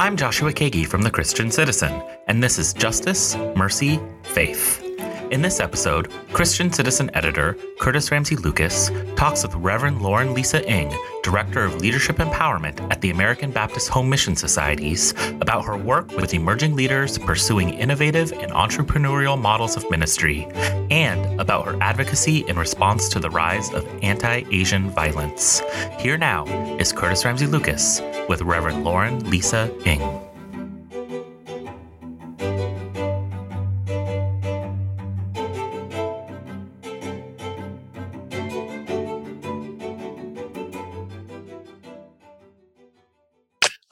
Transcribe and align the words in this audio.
I'm 0.00 0.16
Joshua 0.16 0.50
Kagi 0.50 0.86
from 0.86 1.02
The 1.02 1.10
Christian 1.10 1.50
Citizen, 1.50 2.02
and 2.26 2.42
this 2.42 2.58
is 2.58 2.72
Justice, 2.72 3.36
Mercy, 3.54 4.00
Faith. 4.22 4.89
In 5.30 5.42
this 5.42 5.60
episode, 5.60 6.10
Christian 6.32 6.72
Citizen 6.72 7.08
editor 7.14 7.56
Curtis 7.78 8.10
Ramsey 8.10 8.34
Lucas 8.34 8.90
talks 9.14 9.44
with 9.44 9.54
Reverend 9.54 10.02
Lauren 10.02 10.34
Lisa 10.34 10.68
Ng, 10.68 10.92
Director 11.22 11.62
of 11.62 11.80
Leadership 11.80 12.16
Empowerment 12.16 12.80
at 12.90 13.00
the 13.00 13.10
American 13.10 13.52
Baptist 13.52 13.90
Home 13.90 14.10
Mission 14.10 14.34
Societies, 14.34 15.14
about 15.40 15.64
her 15.64 15.76
work 15.76 16.10
with 16.16 16.34
emerging 16.34 16.74
leaders 16.74 17.16
pursuing 17.16 17.70
innovative 17.74 18.32
and 18.32 18.50
entrepreneurial 18.50 19.40
models 19.40 19.76
of 19.76 19.88
ministry, 19.88 20.48
and 20.90 21.40
about 21.40 21.64
her 21.64 21.78
advocacy 21.80 22.38
in 22.48 22.58
response 22.58 23.08
to 23.10 23.20
the 23.20 23.30
rise 23.30 23.72
of 23.72 23.86
anti 24.02 24.42
Asian 24.50 24.90
violence. 24.90 25.62
Here 26.00 26.18
now 26.18 26.44
is 26.78 26.92
Curtis 26.92 27.24
Ramsey 27.24 27.46
Lucas 27.46 28.02
with 28.28 28.42
Reverend 28.42 28.82
Lauren 28.82 29.30
Lisa 29.30 29.72
Ng. 29.86 30.29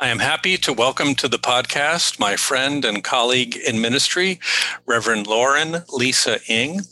I 0.00 0.10
am 0.10 0.20
happy 0.20 0.56
to 0.58 0.72
welcome 0.72 1.16
to 1.16 1.26
the 1.26 1.40
podcast 1.40 2.20
my 2.20 2.36
friend 2.36 2.84
and 2.84 3.02
colleague 3.02 3.56
in 3.56 3.80
ministry, 3.80 4.38
Reverend 4.86 5.26
Lauren 5.26 5.82
Lisa 5.92 6.38
Ng. 6.48 6.82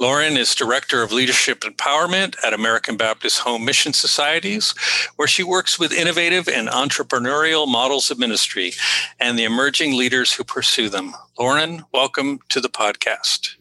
Lauren 0.00 0.36
is 0.36 0.52
Director 0.52 1.00
of 1.00 1.12
Leadership 1.12 1.60
Empowerment 1.60 2.34
at 2.44 2.52
American 2.52 2.96
Baptist 2.96 3.38
Home 3.38 3.64
Mission 3.64 3.92
Societies, 3.92 4.74
where 5.14 5.28
she 5.28 5.44
works 5.44 5.78
with 5.78 5.92
innovative 5.92 6.48
and 6.48 6.66
entrepreneurial 6.66 7.68
models 7.68 8.10
of 8.10 8.18
ministry 8.18 8.72
and 9.20 9.38
the 9.38 9.44
emerging 9.44 9.96
leaders 9.96 10.32
who 10.32 10.42
pursue 10.42 10.88
them. 10.88 11.14
Lauren, 11.38 11.84
welcome 11.92 12.40
to 12.48 12.60
the 12.60 12.68
podcast. 12.68 13.54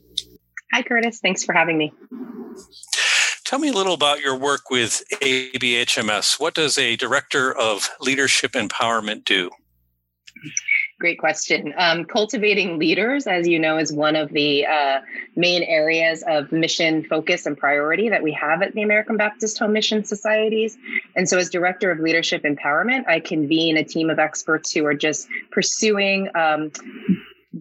Hi, 0.73 0.81
Curtis. 0.81 1.19
Thanks 1.19 1.43
for 1.43 1.53
having 1.53 1.77
me. 1.77 1.93
Tell 3.45 3.59
me 3.59 3.69
a 3.69 3.73
little 3.73 3.93
about 3.93 4.21
your 4.21 4.35
work 4.35 4.71
with 4.71 5.03
ABHMS. 5.21 6.39
What 6.39 6.55
does 6.55 6.79
a 6.79 6.95
director 6.95 7.55
of 7.55 7.91
leadership 8.01 8.53
empowerment 8.53 9.23
do? 9.23 9.51
Great 10.99 11.19
question. 11.19 11.71
Um, 11.77 12.05
cultivating 12.05 12.79
leaders, 12.79 13.27
as 13.27 13.47
you 13.47 13.59
know, 13.59 13.77
is 13.77 13.93
one 13.93 14.15
of 14.15 14.31
the 14.31 14.65
uh, 14.65 15.01
main 15.35 15.61
areas 15.61 16.23
of 16.25 16.51
mission 16.51 17.03
focus 17.03 17.45
and 17.45 17.55
priority 17.55 18.09
that 18.09 18.23
we 18.23 18.31
have 18.31 18.63
at 18.63 18.73
the 18.73 18.81
American 18.81 19.15
Baptist 19.15 19.59
Home 19.59 19.73
Mission 19.73 20.03
Societies. 20.05 20.75
And 21.15 21.29
so, 21.29 21.37
as 21.37 21.49
Director 21.49 21.91
of 21.91 21.99
Leadership 21.99 22.43
Empowerment, 22.43 23.07
I 23.07 23.19
convene 23.19 23.77
a 23.77 23.83
team 23.83 24.09
of 24.09 24.17
experts 24.17 24.71
who 24.71 24.85
are 24.85 24.95
just 24.95 25.27
pursuing 25.51 26.29
um, 26.33 26.71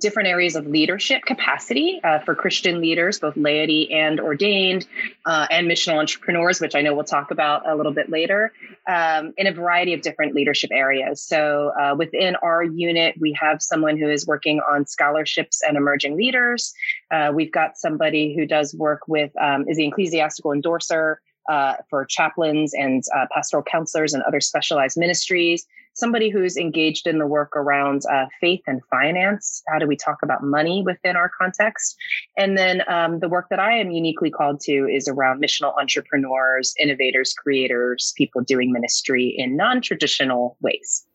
different 0.05 0.29
areas 0.29 0.55
of 0.55 0.67
leadership 0.67 1.23
capacity 1.25 1.99
uh, 2.05 2.19
for 2.19 2.35
Christian 2.35 2.79
leaders, 2.79 3.19
both 3.19 3.37
laity 3.39 3.91
and 3.91 4.21
ordained, 4.21 4.87
uh, 5.25 5.47
and 5.51 5.67
missional 5.67 5.99
entrepreneurs, 5.99 6.61
which 6.61 6.75
I 6.75 6.83
know 6.83 6.93
we'll 6.95 7.05
talk 7.05 7.31
about 7.31 7.67
a 7.67 7.75
little 7.75 7.95
bit 8.01 8.11
later, 8.11 8.53
um, 8.87 9.33
in 9.39 9.47
a 9.47 9.53
variety 9.53 9.95
of 9.95 10.03
different 10.03 10.35
leadership 10.35 10.71
areas. 10.73 11.23
So 11.23 11.73
uh, 11.81 11.95
within 11.97 12.37
our 12.37 12.63
unit, 12.63 13.15
we 13.19 13.33
have 13.41 13.63
someone 13.63 13.97
who 13.97 14.11
is 14.11 14.27
working 14.27 14.61
on 14.71 14.87
scholarships 14.87 15.63
and 15.67 15.75
emerging 15.79 16.19
leaders. 16.19 16.75
Uh, 17.11 17.33
we've 17.35 17.53
got 17.61 17.79
somebody 17.79 18.37
who 18.37 18.45
does 18.45 18.75
work 18.75 19.09
with, 19.09 19.33
um, 19.41 19.65
is 19.69 19.79
the 19.79 19.87
ecclesiastical 19.87 20.53
endorser. 20.53 21.19
Uh, 21.49 21.75
for 21.91 22.07
chaplains 22.07 22.73
and 22.73 23.03
uh, 23.15 23.27
pastoral 23.31 23.63
counselors 23.63 24.15
and 24.15 24.23
other 24.23 24.41
specialized 24.41 24.97
ministries 24.97 25.67
somebody 25.95 26.29
who's 26.29 26.57
engaged 26.57 27.07
in 27.07 27.19
the 27.19 27.27
work 27.27 27.57
around 27.57 28.03
uh, 28.13 28.27
faith 28.41 28.61
and 28.67 28.83
finance. 28.91 29.63
How 29.69 29.79
do 29.79 29.87
we 29.87 29.97
talk 29.97 30.19
about 30.23 30.43
money 30.43 30.83
within 30.85 31.17
our 31.17 31.31
context? 31.31 31.97
And 32.37 32.59
then 32.59 32.83
um, 32.89 33.21
the 33.21 33.29
work 33.29 33.47
that 33.51 33.61
I 33.61 33.73
am 33.79 33.91
uniquely 33.91 34.31
called 34.31 34.61
to 34.61 34.87
is 34.87 35.09
around 35.09 35.43
missional 35.43 35.79
entrepreneurs, 35.79 36.75
innovators, 36.81 37.33
creators, 37.33 38.13
people 38.17 38.43
doing 38.43 38.73
ministry 38.73 39.35
in 39.37 39.57
non 39.57 39.81
traditional 39.81 40.57
ways. 40.61 41.07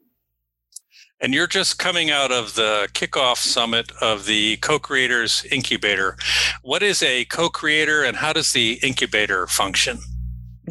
And 1.22 1.34
you're 1.34 1.48
just 1.48 1.78
coming 1.78 2.10
out 2.10 2.32
of 2.32 2.56
the 2.56 2.88
kickoff 2.94 3.38
summit 3.38 3.92
of 4.00 4.26
the 4.26 4.56
Co 4.58 4.80
Creators 4.80 5.46
Incubator. 5.52 6.16
What 6.62 6.82
is 6.82 7.04
a 7.04 7.26
co 7.26 7.50
creator 7.50 8.04
and 8.04 8.16
how 8.16 8.32
does 8.32 8.54
the 8.54 8.80
incubator 8.82 9.46
function? 9.46 10.00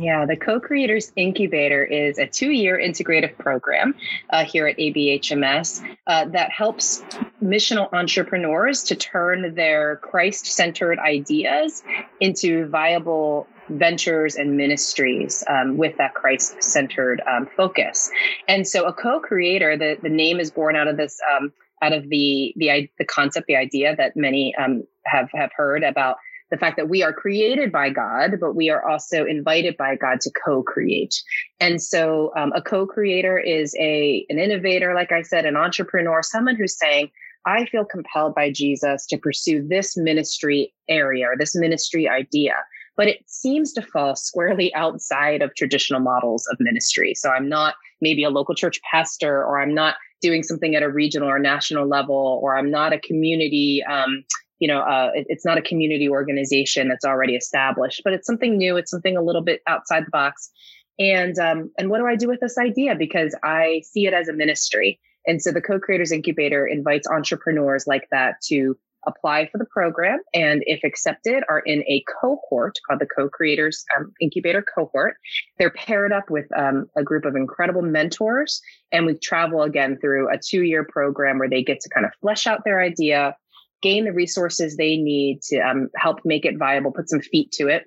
Yeah, 0.01 0.27
the 0.27 0.37
Co 0.37 0.61
Creators 0.61 1.11
Incubator 1.17 1.83
is 1.83 2.19
a 2.19 2.27
two 2.27 2.51
year 2.51 2.79
integrative 2.79 3.37
program 3.37 3.97
uh, 4.31 4.45
here 4.45 4.69
at 4.69 4.77
ABHMS 4.77 5.83
uh, 6.07 6.27
that 6.27 6.53
helps 6.53 7.03
missional 7.43 7.93
entrepreneurs 7.93 8.85
to 8.85 8.95
turn 8.95 9.55
their 9.57 9.97
Christ 9.97 10.47
centered 10.47 11.01
ideas 11.01 11.83
into 12.21 12.67
viable 12.67 13.49
ventures 13.69 14.37
and 14.37 14.57
ministries 14.57 15.43
um, 15.49 15.77
with 15.77 15.97
that 15.97 16.15
Christ 16.15 16.63
centered 16.63 17.21
um, 17.29 17.49
focus. 17.57 18.11
And 18.47 18.69
so, 18.69 18.85
a 18.85 18.93
co 18.93 19.19
creator, 19.19 19.77
the, 19.77 19.99
the 20.01 20.09
name 20.09 20.39
is 20.39 20.53
born 20.53 20.77
out 20.77 20.87
of 20.87 20.97
this. 20.97 21.19
Um, 21.35 21.53
out 21.81 21.93
of 21.93 22.09
the 22.09 22.53
the 22.57 22.89
the 22.99 23.05
concept, 23.05 23.47
the 23.47 23.55
idea 23.55 23.95
that 23.95 24.17
many 24.17 24.55
um, 24.57 24.83
have 25.05 25.31
have 25.33 25.51
heard 25.57 25.85
about 25.85 26.17
the 26.51 26.57
fact 26.57 26.77
that 26.77 26.89
we 26.89 27.03
are 27.03 27.13
created 27.13 27.71
by 27.71 27.91
God, 27.91 28.39
but 28.41 28.55
we 28.55 28.71
are 28.71 28.87
also 28.89 29.25
invited 29.25 29.77
by 29.77 29.97
God 29.97 30.21
to 30.23 30.31
co-create. 30.45 31.23
And 31.61 31.81
so 31.83 32.33
um, 32.37 32.53
a 32.55 32.63
co-creator 32.63 33.39
is 33.39 33.75
a 33.79 34.25
an 34.29 34.39
innovator, 34.39 34.95
like 34.95 35.13
I 35.13 35.23
said, 35.23 35.45
an 35.45 35.57
entrepreneur, 35.57 36.23
someone 36.23 36.57
who's 36.57 36.79
saying, 36.79 37.11
I 37.47 37.67
feel 37.67 37.85
compelled 37.85 38.35
by 38.35 38.51
Jesus 38.51 39.07
to 39.07 39.19
pursue 39.19 39.67
this 39.67 39.97
ministry 39.97 40.73
area 40.89 41.27
or 41.27 41.37
this 41.37 41.55
ministry 41.55 42.09
idea. 42.09 42.55
But 42.97 43.09
it 43.09 43.23
seems 43.27 43.73
to 43.75 43.83
fall 43.83 44.17
squarely 44.17 44.75
outside 44.75 45.41
of 45.41 45.55
traditional 45.55 46.01
models 46.01 46.47
of 46.51 46.57
ministry. 46.59 47.15
So 47.15 47.31
I'm 47.31 47.49
not 47.49 47.77
maybe 48.01 48.25
a 48.25 48.31
local 48.31 48.55
church 48.55 48.81
pastor, 48.83 49.45
or 49.45 49.61
I'm 49.61 49.73
not 49.73 49.95
doing 50.21 50.43
something 50.43 50.75
at 50.75 50.83
a 50.83 50.91
regional 50.91 51.29
or 51.29 51.39
national 51.39 51.87
level, 51.87 52.41
or 52.43 52.57
I'm 52.57 52.71
not 52.71 52.93
a 52.93 52.99
community 52.99 53.85
um, 53.85 54.25
you 54.59 54.69
know, 54.69 54.81
uh, 54.81 55.11
it, 55.15 55.27
it's 55.29 55.45
not 55.45 55.59
a 55.59 55.63
community 55.63 56.09
organization 56.09 56.89
that's 56.89 57.05
already 57.05 57.37
established, 57.37 58.03
but 58.05 58.13
it's 58.13 58.27
something 58.27 58.57
new. 58.57 58.77
It's 58.77 58.91
something 58.91 59.17
a 59.17 59.23
little 59.23 59.43
bit 59.43 59.63
outside 59.67 60.07
the 60.07 60.11
box. 60.11 60.51
And 60.99 61.39
um, 61.39 61.71
and 61.79 61.91
what 61.91 61.99
do 61.99 62.07
I 62.07 62.17
do 62.17 62.29
with 62.29 62.41
this 62.41 62.59
idea? 62.59 62.95
Because 62.95 63.35
I 63.45 63.83
see 63.85 64.07
it 64.07 64.15
as 64.15 64.29
a 64.29 64.33
ministry. 64.33 65.01
And 65.27 65.43
so 65.43 65.53
the 65.53 65.61
Co-Creators 65.61 66.11
Incubator 66.11 66.67
invites 66.67 67.07
entrepreneurs 67.07 67.87
like 67.87 68.09
that 68.11 68.37
to 68.47 68.77
apply 69.07 69.49
for 69.51 69.59
the 69.59 69.65
program, 69.67 70.19
and 70.35 70.63
if 70.67 70.81
accepted, 70.85 71.45
are 71.49 71.61
in 71.61 71.83
a 71.83 72.03
cohort 72.21 72.79
called 72.87 73.01
the 73.01 73.07
Co-Creators 73.07 73.85
um, 73.97 74.13
Incubator 74.21 74.63
cohort. 74.75 75.17
They're 75.59 75.71
paired 75.71 76.13
up 76.13 76.31
with 76.31 76.47
um, 76.57 76.87
a 76.97 77.03
group 77.03 77.25
of 77.25 77.37
incredible 77.37 77.83
mentors, 77.83 78.61
and 78.91 79.07
we 79.07 79.17
travel 79.17 79.63
again 79.63 79.99
through 80.01 80.29
a 80.33 80.39
two-year 80.39 80.85
program 80.91 81.39
where 81.39 81.49
they 81.49 81.63
get 81.63 81.81
to 81.81 81.89
kind 81.91 82.07
of 82.07 82.13
flesh 82.21 82.47
out 82.47 82.65
their 82.65 82.83
idea 82.83 83.37
gain 83.83 84.05
the 84.05 84.13
resources 84.13 84.77
they 84.77 84.97
need 84.97 85.43
to 85.43 85.59
um, 85.59 85.89
help 85.97 86.21
make 86.25 86.45
it 86.45 86.59
viable, 86.59 86.93
put 86.93 87.09
some 87.09 87.21
feet 87.21 87.53
to 87.53 87.69
it. 87.69 87.85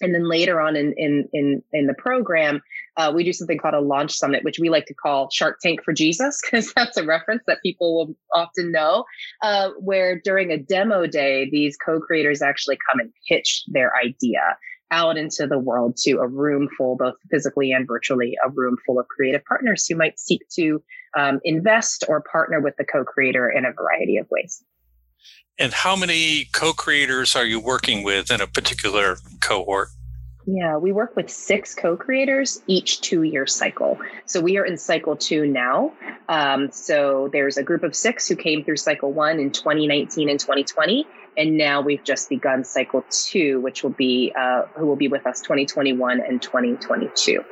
And 0.00 0.14
then 0.14 0.28
later 0.28 0.60
on 0.60 0.76
in 0.76 0.92
in 0.98 1.26
in, 1.32 1.62
in 1.72 1.86
the 1.86 1.94
program, 1.94 2.60
uh, 2.98 3.12
we 3.14 3.24
do 3.24 3.32
something 3.32 3.56
called 3.56 3.74
a 3.74 3.80
launch 3.80 4.12
summit, 4.12 4.44
which 4.44 4.58
we 4.58 4.68
like 4.68 4.84
to 4.86 4.94
call 4.94 5.30
Shark 5.30 5.58
Tank 5.62 5.82
for 5.82 5.94
Jesus, 5.94 6.40
because 6.44 6.72
that's 6.74 6.98
a 6.98 7.04
reference 7.04 7.42
that 7.46 7.62
people 7.62 7.94
will 7.94 8.16
often 8.34 8.72
know. 8.72 9.04
Uh, 9.42 9.70
where 9.78 10.20
during 10.22 10.50
a 10.50 10.58
demo 10.58 11.06
day, 11.06 11.48
these 11.50 11.76
co-creators 11.78 12.42
actually 12.42 12.78
come 12.90 13.00
and 13.00 13.12
pitch 13.28 13.64
their 13.68 13.92
idea 13.96 14.56
out 14.90 15.16
into 15.16 15.46
the 15.46 15.58
world 15.58 15.96
to 15.96 16.18
a 16.18 16.28
room 16.28 16.68
full, 16.76 16.96
both 16.96 17.14
physically 17.30 17.72
and 17.72 17.86
virtually, 17.86 18.36
a 18.44 18.50
room 18.50 18.76
full 18.86 19.00
of 19.00 19.08
creative 19.08 19.44
partners 19.44 19.86
who 19.86 19.96
might 19.96 20.18
seek 20.18 20.42
to 20.50 20.82
um, 21.18 21.40
invest 21.42 22.04
or 22.08 22.22
partner 22.30 22.60
with 22.60 22.76
the 22.76 22.84
co-creator 22.84 23.48
in 23.50 23.64
a 23.64 23.72
variety 23.72 24.16
of 24.18 24.26
ways. 24.30 24.62
And 25.58 25.72
how 25.72 25.96
many 25.96 26.48
co 26.52 26.72
creators 26.72 27.34
are 27.34 27.46
you 27.46 27.58
working 27.58 28.02
with 28.02 28.30
in 28.30 28.40
a 28.40 28.46
particular 28.46 29.16
cohort? 29.40 29.88
Yeah, 30.46 30.76
we 30.76 30.92
work 30.92 31.16
with 31.16 31.30
six 31.30 31.74
co 31.74 31.96
creators 31.96 32.62
each 32.66 33.00
two 33.00 33.22
year 33.22 33.46
cycle. 33.46 33.98
So 34.26 34.40
we 34.40 34.58
are 34.58 34.66
in 34.66 34.76
cycle 34.76 35.16
two 35.16 35.46
now. 35.46 35.92
Um, 36.28 36.70
so 36.70 37.30
there's 37.32 37.56
a 37.56 37.62
group 37.62 37.82
of 37.82 37.96
six 37.96 38.28
who 38.28 38.36
came 38.36 38.64
through 38.64 38.76
cycle 38.76 39.12
one 39.12 39.40
in 39.40 39.50
2019 39.50 40.28
and 40.28 40.38
2020. 40.38 41.06
And 41.38 41.56
now 41.56 41.80
we've 41.80 42.04
just 42.04 42.28
begun 42.28 42.62
cycle 42.62 43.04
two, 43.10 43.60
which 43.60 43.82
will 43.82 43.90
be 43.90 44.32
uh, 44.38 44.62
who 44.76 44.86
will 44.86 44.96
be 44.96 45.08
with 45.08 45.26
us 45.26 45.40
2021 45.40 46.20
and 46.20 46.40
2022. 46.40 47.42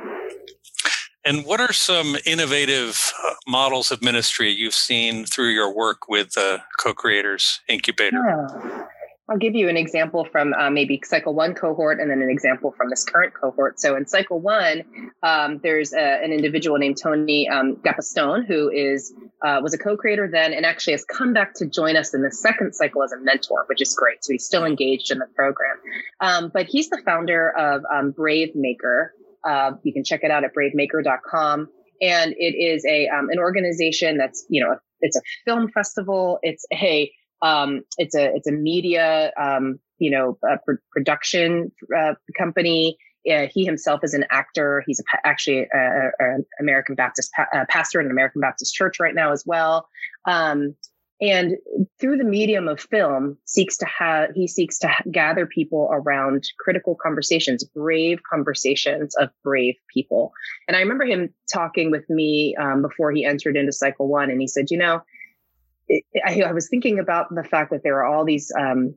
And 1.27 1.47
what 1.47 1.61
are 1.61 1.73
some 1.73 2.17
innovative 2.27 3.13
uh, 3.27 3.35
models 3.47 3.91
of 3.91 4.03
ministry 4.03 4.51
you've 4.51 4.75
seen 4.75 5.25
through 5.25 5.51
your 5.51 5.75
work 5.75 6.09
with 6.09 6.33
the 6.33 6.63
Co 6.79 6.93
Creators 6.93 7.61
Incubator? 7.69 8.21
Yeah. 8.23 8.87
I'll 9.29 9.39
give 9.39 9.55
you 9.55 9.71
an 9.71 9.79
example 9.79 10.27
from 10.27 10.53
uh, 10.53 10.69
maybe 10.69 11.01
cycle 11.03 11.35
one 11.35 11.55
cohort 11.55 11.99
and 11.99 12.11
then 12.11 12.21
an 12.21 12.29
example 12.29 12.75
from 12.77 12.91
this 12.91 13.05
current 13.05 13.33
cohort. 13.33 13.81
So 13.81 13.97
in 13.97 14.07
cycle 14.07 14.39
one, 14.39 14.85
um, 15.23 15.61
there's 15.63 15.95
a, 15.95 16.23
an 16.23 16.31
individual 16.31 16.77
named 16.77 16.99
Tony 17.03 17.49
um, 17.49 17.77
Gapastione 17.77 18.47
who 18.47 18.69
is 18.69 19.15
uh, 19.43 19.61
was 19.63 19.73
a 19.73 19.79
co-creator 19.79 20.29
then 20.31 20.53
and 20.53 20.67
actually 20.67 20.93
has 20.93 21.07
come 21.07 21.33
back 21.33 21.55
to 21.55 21.67
join 21.67 21.97
us 21.97 22.13
in 22.13 22.21
the 22.21 22.31
second 22.31 22.75
cycle 22.75 23.03
as 23.03 23.13
a 23.13 23.19
mentor, 23.19 23.65
which 23.69 23.81
is 23.81 23.95
great. 23.95 24.23
So 24.23 24.33
he's 24.33 24.45
still 24.45 24.67
engaged 24.67 25.11
in 25.11 25.19
the 25.19 25.29
program. 25.35 25.77
Um, 26.21 26.51
but 26.53 26.67
he's 26.67 26.91
the 26.91 27.01
founder 27.07 27.51
of 27.57 27.83
um, 27.91 28.11
Brave 28.11 28.55
Maker. 28.55 29.15
Uh, 29.47 29.73
you 29.83 29.93
can 29.93 30.05
check 30.05 30.21
it 30.23 30.31
out 30.31 30.45
at 30.45 30.51
bravemaker.com. 30.55 31.69
And 32.03 32.35
it 32.37 32.55
is 32.57 32.85
a 32.85 33.09
um, 33.09 33.29
an 33.31 33.39
organization 33.39 34.19
that's 34.19 34.45
you 34.49 34.63
know 34.63 34.77
it's 35.01 35.17
a 35.17 35.23
film 35.45 35.71
festival. 35.71 36.39
It's 36.43 36.67
a 36.73 37.11
um, 37.43 37.83
it's 37.99 38.15
a 38.15 38.35
it's 38.35 38.49
a 38.49 38.53
media 38.53 39.33
um, 39.41 39.79
you 39.99 40.11
know 40.11 40.39
pr- 40.65 40.83
production 40.93 41.71
uh, 41.97 42.15
company. 42.37 42.97
Uh, 43.31 43.47
he 43.51 43.65
himself 43.65 44.01
is 44.03 44.13
an 44.13 44.25
actor. 44.31 44.83
He's 44.87 45.01
a, 45.01 45.27
actually 45.27 45.67
an 45.73 46.45
American 46.61 46.95
Baptist 46.95 47.31
pa- 47.35 47.47
uh, 47.55 47.65
pastor 47.71 48.01
in 48.01 48.07
an 48.07 48.13
American 48.13 48.41
Baptist 48.41 48.75
church 48.75 49.01
right 49.01 49.15
now 49.15 49.33
as 49.33 49.45
well. 49.47 49.89
Um, 50.27 50.75
and 51.31 51.57
through 52.01 52.17
the 52.17 52.25
medium 52.25 52.69
of 52.69 52.81
film, 52.81 53.37
seeks 53.45 53.77
to 53.79 53.87
have 53.87 54.31
he 54.35 54.49
seeks 54.49 54.79
to 54.81 54.91
gather 55.11 55.47
people 55.47 55.89
around 55.93 56.45
critical 56.59 56.97
conversations, 57.01 57.65
brave 57.65 58.21
conversations 58.29 59.15
of 59.17 59.31
brave 59.43 59.75
people. 59.93 60.33
And 60.67 60.77
I 60.77 60.81
remember 60.81 61.05
him 61.05 61.33
talking 61.53 61.91
with 61.91 62.09
me 62.09 62.57
um, 62.57 62.83
before 62.83 63.13
he 63.13 63.25
entered 63.25 63.57
into 63.57 63.73
cycle 63.73 64.09
one, 64.09 64.31
and 64.31 64.41
he 64.41 64.49
said, 64.49 64.71
"You 64.71 64.79
know." 64.79 65.03
it, 65.89 66.05
I, 66.25 66.43
I, 66.43 66.53
was 66.53 66.69
thinking 66.69 66.99
about 66.99 67.35
the 67.35 67.45
fact 67.45 67.71
that 67.71 67.83
there 67.83 67.99
are 67.99 68.07
all 68.07 68.25
these, 68.25 68.51
um, 68.59 68.95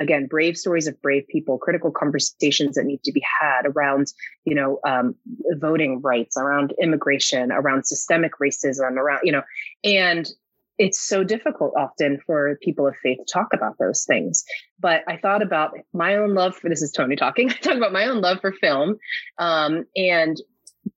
again, 0.00 0.26
brave 0.26 0.56
stories 0.56 0.86
of 0.86 1.00
brave 1.00 1.26
people, 1.28 1.58
critical 1.58 1.90
conversations 1.90 2.76
that 2.76 2.84
need 2.84 3.02
to 3.04 3.12
be 3.12 3.22
had 3.40 3.62
around, 3.66 4.12
you 4.44 4.54
know, 4.54 4.80
um, 4.86 5.14
voting 5.56 6.00
rights, 6.00 6.36
around 6.36 6.74
immigration, 6.80 7.52
around 7.52 7.84
systemic 7.84 8.32
racism, 8.42 8.92
around, 8.92 9.20
you 9.22 9.32
know, 9.32 9.42
and 9.84 10.28
it's 10.78 11.00
so 11.00 11.24
difficult 11.24 11.74
often 11.76 12.20
for 12.24 12.56
people 12.62 12.86
of 12.86 12.96
faith 13.02 13.18
to 13.18 13.24
talk 13.32 13.48
about 13.52 13.76
those 13.78 14.04
things. 14.04 14.44
But 14.78 15.02
I 15.08 15.16
thought 15.16 15.42
about 15.42 15.72
my 15.92 16.16
own 16.16 16.34
love 16.34 16.56
for 16.56 16.68
this 16.68 16.82
is 16.82 16.92
Tony 16.92 17.16
talking. 17.16 17.50
I 17.50 17.54
talked 17.54 17.76
about 17.76 17.92
my 17.92 18.06
own 18.06 18.20
love 18.20 18.40
for 18.40 18.52
film, 18.52 18.96
um, 19.38 19.84
and 19.96 20.40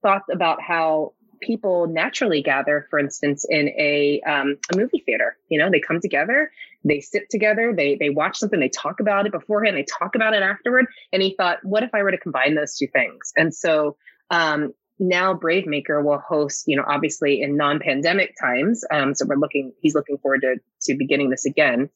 thought 0.02 0.22
about 0.32 0.62
how 0.62 1.12
people 1.40 1.88
naturally 1.88 2.40
gather, 2.40 2.86
for 2.88 2.98
instance, 3.00 3.44
in 3.48 3.68
a, 3.70 4.20
um, 4.22 4.56
a 4.72 4.76
movie 4.76 5.02
theater. 5.04 5.36
You 5.48 5.58
know, 5.58 5.70
they 5.70 5.80
come 5.80 6.00
together, 6.00 6.52
they 6.84 7.00
sit 7.00 7.28
together, 7.30 7.74
they 7.76 7.96
they 7.96 8.10
watch 8.10 8.38
something, 8.38 8.60
they 8.60 8.68
talk 8.68 9.00
about 9.00 9.26
it 9.26 9.32
beforehand, 9.32 9.76
they 9.76 9.84
talk 9.84 10.14
about 10.14 10.34
it 10.34 10.42
afterward. 10.42 10.86
And 11.12 11.20
he 11.22 11.34
thought, 11.36 11.58
what 11.64 11.82
if 11.82 11.90
I 11.94 12.02
were 12.02 12.12
to 12.12 12.18
combine 12.18 12.54
those 12.54 12.76
two 12.76 12.86
things? 12.86 13.32
And 13.36 13.52
so 13.52 13.96
um, 14.30 14.72
now 14.98 15.34
Brave 15.34 15.66
Maker 15.66 16.02
will 16.02 16.18
host, 16.18 16.64
you 16.66 16.76
know, 16.76 16.84
obviously 16.86 17.40
in 17.40 17.56
non-pandemic 17.56 18.34
times. 18.40 18.84
Um, 18.90 19.14
so 19.14 19.26
we're 19.26 19.36
looking, 19.36 19.72
he's 19.80 19.94
looking 19.94 20.18
forward 20.18 20.42
to 20.42 20.56
to 20.82 20.96
beginning 20.96 21.30
this 21.30 21.46
again 21.46 21.90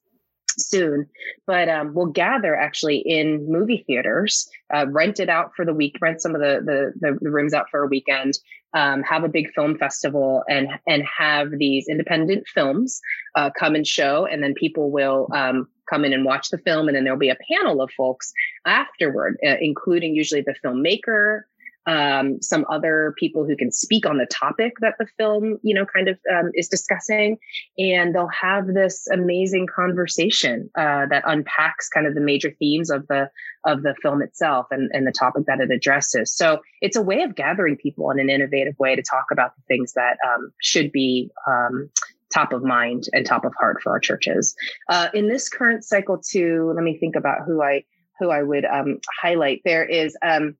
soon. 0.58 1.06
But 1.46 1.68
um, 1.68 1.94
we'll 1.94 2.06
gather 2.06 2.56
actually 2.56 2.98
in 2.98 3.50
movie 3.50 3.84
theaters, 3.86 4.48
uh, 4.72 4.86
rent 4.88 5.20
it 5.20 5.28
out 5.28 5.52
for 5.54 5.64
the 5.64 5.74
week, 5.74 5.96
rent 6.00 6.20
some 6.20 6.34
of 6.34 6.40
the 6.40 6.92
the, 7.00 7.18
the 7.20 7.30
rooms 7.30 7.54
out 7.54 7.66
for 7.70 7.82
a 7.82 7.86
weekend, 7.86 8.34
um, 8.74 9.02
have 9.02 9.24
a 9.24 9.28
big 9.28 9.52
film 9.54 9.78
festival, 9.78 10.42
and 10.48 10.68
and 10.86 11.04
have 11.04 11.50
these 11.58 11.88
independent 11.88 12.46
films 12.48 13.00
uh, 13.34 13.50
come 13.58 13.74
and 13.74 13.86
show, 13.86 14.26
and 14.26 14.42
then 14.42 14.54
people 14.54 14.90
will. 14.90 15.28
Um, 15.32 15.68
come 15.88 16.04
in 16.04 16.12
and 16.12 16.24
watch 16.24 16.48
the 16.48 16.58
film 16.58 16.88
and 16.88 16.96
then 16.96 17.04
there'll 17.04 17.16
be 17.16 17.30
a 17.30 17.36
panel 17.48 17.80
of 17.80 17.88
folks 17.92 18.32
afterward 18.66 19.36
uh, 19.46 19.54
including 19.60 20.16
usually 20.16 20.40
the 20.40 20.52
filmmaker 20.64 21.42
um, 21.86 22.42
some 22.42 22.64
other 22.70 23.14
people 23.18 23.44
who 23.44 23.56
can 23.56 23.70
speak 23.70 24.06
on 24.06 24.18
the 24.18 24.26
topic 24.26 24.74
that 24.80 24.94
the 24.98 25.06
film, 25.16 25.58
you 25.62 25.74
know, 25.74 25.86
kind 25.86 26.08
of 26.08 26.18
um, 26.32 26.50
is 26.54 26.68
discussing, 26.68 27.38
and 27.78 28.14
they'll 28.14 28.28
have 28.28 28.66
this 28.68 29.06
amazing 29.08 29.66
conversation 29.74 30.68
uh, 30.76 31.06
that 31.06 31.22
unpacks 31.26 31.88
kind 31.88 32.06
of 32.06 32.14
the 32.14 32.20
major 32.20 32.52
themes 32.58 32.90
of 32.90 33.06
the 33.08 33.30
of 33.64 33.82
the 33.82 33.94
film 34.00 34.22
itself 34.22 34.66
and, 34.70 34.90
and 34.92 35.06
the 35.06 35.12
topic 35.12 35.44
that 35.46 35.60
it 35.60 35.70
addresses. 35.70 36.32
So 36.32 36.60
it's 36.80 36.96
a 36.96 37.02
way 37.02 37.22
of 37.22 37.34
gathering 37.34 37.76
people 37.76 38.10
in 38.10 38.20
an 38.20 38.30
innovative 38.30 38.78
way 38.78 38.94
to 38.94 39.02
talk 39.02 39.26
about 39.32 39.56
the 39.56 39.62
things 39.66 39.92
that 39.94 40.18
um, 40.26 40.52
should 40.60 40.92
be 40.92 41.30
um, 41.48 41.90
top 42.32 42.52
of 42.52 42.62
mind 42.62 43.04
and 43.12 43.24
top 43.24 43.44
of 43.44 43.52
heart 43.58 43.78
for 43.82 43.90
our 43.90 44.00
churches. 44.00 44.54
Uh, 44.88 45.08
in 45.14 45.28
this 45.28 45.48
current 45.48 45.84
cycle, 45.84 46.18
too, 46.18 46.72
let 46.74 46.84
me 46.84 46.96
think 46.98 47.16
about 47.16 47.38
who 47.46 47.62
I 47.62 47.84
who 48.18 48.30
I 48.30 48.42
would 48.42 48.64
um, 48.64 48.98
highlight. 49.20 49.60
There 49.64 49.84
is 49.84 50.16
um, 50.22 50.56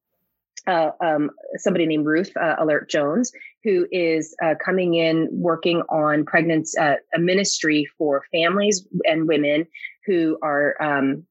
uh, 0.67 0.91
um, 1.01 1.31
somebody 1.57 1.87
named 1.87 2.07
Ruth 2.07 2.33
uh, 2.37 2.57
Alert 2.59 2.91
Jones, 2.91 3.33
who 3.65 3.87
is 3.91 4.35
uh, 4.43 4.55
coming 4.65 4.95
in 4.95 5.29
working 5.33 5.83
on 5.89 6.25
pregnancy, 6.25 6.79
uh, 6.79 6.95
a 7.15 7.19
ministry 7.19 7.87
for 7.99 8.25
families 8.33 8.87
and 9.05 9.29
women 9.29 9.67
who 10.07 10.39
are 10.43 10.81
um, 10.81 11.25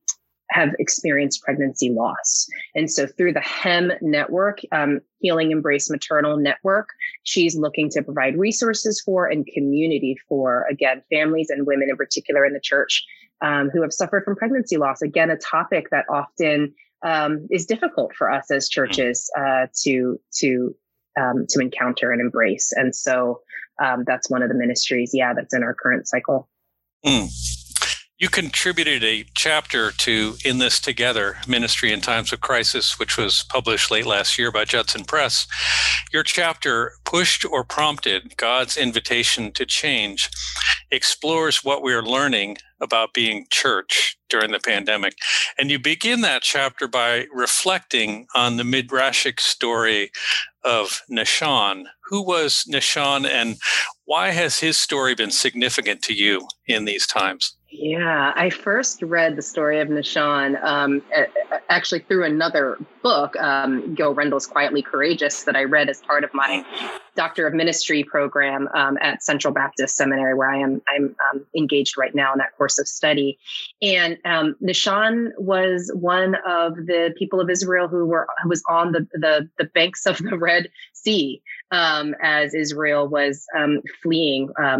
have 0.51 0.69
experienced 0.79 1.41
pregnancy 1.43 1.89
loss. 1.89 2.47
And 2.75 2.89
so 2.89 3.07
through 3.07 3.33
the 3.33 3.41
HEM 3.41 3.91
network, 4.01 4.59
um, 4.71 4.99
Healing 5.19 5.51
Embrace 5.51 5.89
Maternal 5.89 6.37
Network, 6.37 6.89
she's 7.23 7.55
looking 7.55 7.89
to 7.91 8.03
provide 8.03 8.37
resources 8.37 9.01
for 9.01 9.27
and 9.27 9.45
community 9.47 10.15
for, 10.29 10.65
again, 10.69 11.01
families 11.11 11.49
and 11.49 11.65
women 11.65 11.89
in 11.89 11.97
particular 11.97 12.45
in 12.45 12.53
the 12.53 12.59
church 12.59 13.03
um, 13.41 13.69
who 13.71 13.81
have 13.81 13.91
suffered 13.91 14.23
from 14.23 14.35
pregnancy 14.35 14.77
loss. 14.77 15.01
Again, 15.01 15.29
a 15.29 15.37
topic 15.37 15.89
that 15.89 16.05
often 16.09 16.73
um, 17.05 17.47
is 17.51 17.65
difficult 17.65 18.13
for 18.15 18.31
us 18.31 18.51
as 18.51 18.67
churches 18.67 19.29
uh, 19.37 19.67
to 19.83 20.19
to 20.39 20.75
um, 21.17 21.45
to 21.49 21.59
encounter 21.59 22.11
and 22.11 22.19
embrace. 22.19 22.73
And 22.75 22.93
so 22.93 23.41
um, 23.81 24.03
that's 24.05 24.29
one 24.29 24.43
of 24.43 24.49
the 24.49 24.55
ministries, 24.55 25.11
yeah, 25.13 25.33
that's 25.33 25.53
in 25.53 25.63
our 25.63 25.73
current 25.73 26.07
cycle. 26.07 26.49
Mm. 27.05 27.29
You 28.17 28.29
contributed 28.29 29.03
a 29.03 29.25
chapter 29.35 29.91
to 29.91 30.35
In 30.45 30.59
This 30.59 30.79
Together 30.79 31.35
Ministry 31.49 31.91
in 31.91 31.99
Times 31.99 32.31
of 32.31 32.39
Crisis, 32.39 32.97
which 32.97 33.17
was 33.17 33.43
published 33.49 33.91
late 33.91 34.05
last 34.05 34.39
year 34.39 34.53
by 34.53 34.63
Judson 34.63 35.03
Press. 35.03 35.45
Your 36.13 36.23
chapter, 36.23 36.93
Pushed 37.03 37.43
or 37.43 37.65
Prompted 37.65 38.37
God's 38.37 38.77
Invitation 38.77 39.51
to 39.51 39.65
Change, 39.65 40.29
explores 40.89 41.61
what 41.61 41.83
we 41.83 41.93
are 41.93 42.01
learning 42.01 42.55
about 42.79 43.13
being 43.13 43.47
church 43.49 44.17
during 44.29 44.51
the 44.51 44.59
pandemic. 44.59 45.17
And 45.57 45.69
you 45.69 45.77
begin 45.77 46.21
that 46.21 46.41
chapter 46.41 46.87
by 46.87 47.25
reflecting 47.33 48.27
on 48.33 48.55
the 48.55 48.63
Midrashic 48.63 49.41
story 49.41 50.09
of 50.63 51.01
Nahshon. 51.11 51.83
Who 52.05 52.25
was 52.25 52.63
Nahshon 52.69 53.27
and 53.27 53.57
why 54.05 54.29
has 54.29 54.59
his 54.59 54.77
story 54.77 55.15
been 55.15 55.31
significant 55.31 56.01
to 56.03 56.13
you 56.13 56.47
in 56.65 56.85
these 56.85 57.05
times? 57.05 57.57
Yeah, 57.77 58.31
I 58.35 58.49
first 58.51 59.01
read 59.01 59.35
the 59.35 59.41
story 59.41 59.81
of 59.81 59.89
Nahshon 59.89 60.63
um, 60.63 61.01
actually 61.67 61.99
through 62.01 62.23
another 62.23 62.77
book, 63.03 63.35
um, 63.35 63.93
Gil 63.93 64.13
Rendle's 64.13 64.47
Quietly 64.47 64.81
Courageous, 64.81 65.43
that 65.43 65.57
I 65.57 65.65
read 65.65 65.89
as 65.89 66.01
part 66.01 66.23
of 66.23 66.33
my 66.33 66.63
Doctor 67.15 67.45
of 67.47 67.53
Ministry 67.53 68.03
program 68.03 68.69
um, 68.73 68.97
at 69.01 69.23
Central 69.23 69.53
Baptist 69.53 69.97
Seminary, 69.97 70.33
where 70.35 70.49
I 70.49 70.59
am 70.59 70.81
I'm 70.87 71.15
um, 71.29 71.45
engaged 71.55 71.97
right 71.97 72.15
now 72.15 72.31
in 72.31 72.37
that 72.37 72.55
course 72.57 72.79
of 72.79 72.87
study. 72.87 73.37
And 73.81 74.17
um, 74.23 74.55
Nahshon 74.63 75.31
was 75.37 75.91
one 75.93 76.35
of 76.47 76.75
the 76.77 77.13
people 77.17 77.41
of 77.41 77.49
Israel 77.49 77.89
who 77.89 78.05
were 78.05 78.25
who 78.41 78.49
was 78.49 78.63
on 78.69 78.93
the 78.93 79.05
the, 79.13 79.49
the 79.57 79.65
banks 79.65 80.05
of 80.05 80.17
the 80.17 80.37
Red 80.37 80.69
Sea 80.93 81.41
um, 81.71 82.15
as 82.21 82.53
Israel 82.53 83.07
was 83.09 83.45
fleeing 84.01 84.49
uh, 84.57 84.77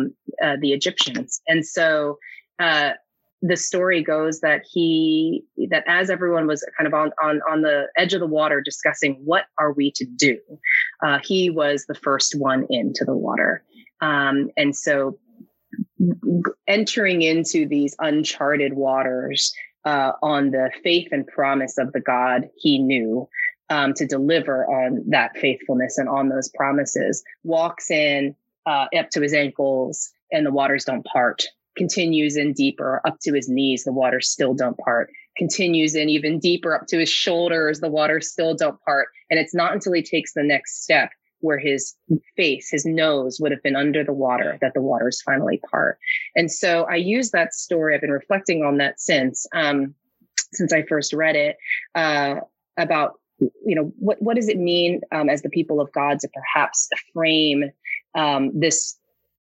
the 0.62 0.72
Egyptians, 0.72 1.42
and 1.48 1.66
so 1.66 2.20
uh, 2.60 2.92
the 3.42 3.58
story 3.58 4.02
goes 4.02 4.40
that 4.40 4.64
he 4.70 5.44
that 5.70 5.84
as 5.88 6.10
everyone 6.10 6.48
was 6.48 6.66
kind 6.78 6.88
of 6.88 6.94
on 6.94 7.12
on 7.22 7.42
on 7.50 7.62
the 7.62 7.88
edge 7.98 8.14
of 8.14 8.20
the 8.20 8.28
water 8.28 8.62
discussing 8.62 9.20
what 9.24 9.46
are 9.60 9.74
we 9.74 9.92
to 9.92 10.06
do, 10.06 10.40
uh, 11.04 11.20
he 11.24 11.50
was 11.50 11.86
the 11.86 11.96
first 11.96 12.36
one 12.38 12.66
into 12.70 13.04
the 13.06 13.16
water, 13.16 13.64
um, 14.02 14.50
and 14.58 14.76
so 14.76 15.18
entering 16.68 17.22
into 17.22 17.68
these 17.68 17.96
uncharted 18.00 18.74
waters 18.74 19.54
uh, 19.86 20.14
on 20.24 20.52
the 20.52 20.72
faith 20.84 21.10
and 21.12 21.28
promise 21.28 21.78
of 21.78 21.92
the 21.94 22.02
God 22.02 22.50
he 22.58 22.80
knew. 22.80 23.28
Um, 23.72 23.96
to 23.96 24.06
deliver 24.06 24.64
on 24.68 25.04
that 25.10 25.36
faithfulness 25.38 25.98
and 25.98 26.08
on 26.08 26.30
those 26.30 26.50
promises, 26.50 27.24
walks 27.44 27.90
in 27.90 28.36
uh, 28.68 28.86
up 28.96 29.10
to 29.10 29.22
his 29.22 29.34
ankles, 29.34 30.12
and 30.32 30.46
the 30.46 30.52
waters 30.52 30.86
don't 30.86 31.04
part 31.04 31.46
continues 31.76 32.36
in 32.36 32.54
deeper 32.54 33.02
up 33.06 33.18
to 33.22 33.34
his 33.34 33.50
knees, 33.50 33.84
the 33.84 33.94
waters 33.94 34.30
still 34.30 34.54
don't 34.54 34.78
part. 34.78 35.10
Continues 35.38 35.96
in 35.96 36.10
even 36.10 36.40
deeper 36.40 36.74
up 36.74 36.88
to 36.88 37.00
his 37.00 37.10
shoulders, 37.10 37.80
the 37.80 37.90
waters 37.90 38.32
still 38.32 38.56
don't 38.56 38.82
part. 38.82 39.08
And 39.30 39.40
it's 39.40 39.54
not 39.54 39.74
until 39.74 39.94
he 39.94 40.02
takes 40.02 40.34
the 40.34 40.44
next 40.44 40.84
step 40.84 41.10
where 41.42 41.60
his 41.60 41.96
face, 42.36 42.70
his 42.72 42.86
nose 42.86 43.40
would 43.40 43.52
have 43.52 43.62
been 43.62 43.76
under 43.76 44.04
the 44.04 44.14
water, 44.14 44.58
that 44.62 44.74
the 44.74 44.82
waters 44.82 45.22
finally 45.22 45.62
part. 45.70 46.00
And 46.36 46.52
so 46.52 46.86
I 46.90 46.96
use 46.96 47.32
that 47.32 47.54
story. 47.54 47.94
I've 47.94 48.02
been 48.02 48.10
reflecting 48.10 48.64
on 48.64 48.78
that 48.78 49.00
since, 49.00 49.46
um, 49.54 49.94
since 50.54 50.74
I 50.74 50.84
first 50.84 51.14
read 51.14 51.36
it, 51.36 51.58
uh, 51.94 52.36
about 52.78 53.20
you 53.40 53.76
know 53.76 53.92
what 54.00 54.22
what 54.22 54.36
does 54.36 54.48
it 54.48 54.58
mean 54.58 55.02
um, 55.12 55.30
as 55.30 55.42
the 55.42 55.50
people 55.50 55.82
of 55.82 55.92
God 55.92 56.20
to 56.20 56.30
perhaps 56.30 56.88
frame 57.14 57.66
um, 58.16 58.52
this 58.58 58.98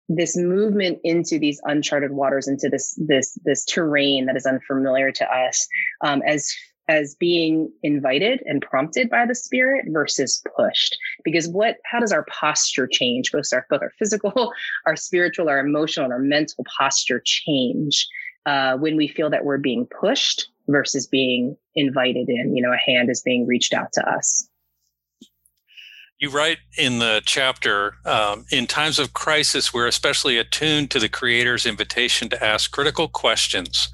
this 0.09 0.37
movement 0.37 0.99
into 1.05 1.39
these 1.39 1.61
uncharted 1.65 2.13
waters, 2.13 2.49
into 2.49 2.69
this 2.69 2.99
this 3.07 3.39
this 3.45 3.65
terrain 3.65 4.27
that 4.27 4.37
is 4.37 4.47
unfamiliar 4.47 5.13
to 5.13 5.25
us, 5.25 5.67
um, 6.03 6.23
as 6.27 6.53
as 6.89 7.15
being 7.15 7.73
invited 7.83 8.43
and 8.45 8.61
prompted 8.61 9.09
by 9.09 9.25
the 9.25 9.35
spirit 9.35 9.87
versus 9.89 10.43
pushed. 10.57 10.97
Because 11.25 11.49
what 11.49 11.77
how 11.85 12.01
does 12.01 12.13
our 12.13 12.25
posture 12.25 12.87
change? 12.87 13.33
Both 13.33 13.53
our 13.53 13.67
both 13.71 13.83
our 13.83 13.93
physical 13.99 14.53
our 14.87 14.97
spiritual 14.97 15.49
our 15.49 15.61
emotional 15.61 16.05
and 16.05 16.13
our 16.13 16.19
mental 16.19 16.65
posture 16.79 17.23
change 17.25 18.07
uh, 18.47 18.77
when 18.77 18.97
we 18.97 19.09
feel 19.09 19.31
that 19.31 19.45
we're 19.45 19.59
being 19.59 19.87
pushed 19.87 20.49
versus 20.69 21.07
being 21.07 21.57
invited 21.75 22.29
in 22.29 22.57
you 22.57 22.63
know 22.63 22.73
a 22.73 22.91
hand 22.91 23.11
is 23.11 23.21
being 23.23 23.47
reached 23.47 23.75
out 23.75 23.93
to 23.93 24.03
us 24.09 24.49
you 26.19 26.31
write 26.31 26.59
in 26.79 27.01
the 27.01 27.23
chapter 27.27 27.97
um, 28.05 28.45
in 28.53 28.67
times 28.67 28.99
of 28.99 29.13
crisis, 29.13 29.75
we're 29.75 29.89
especially 29.89 30.39
attuned 30.39 30.91
to 30.93 31.01
the 31.01 31.09
Creator's 31.09 31.67
invitation 31.67 32.29
to 32.29 32.45
ask 32.45 32.71
critical 32.71 33.09
questions 33.09 33.89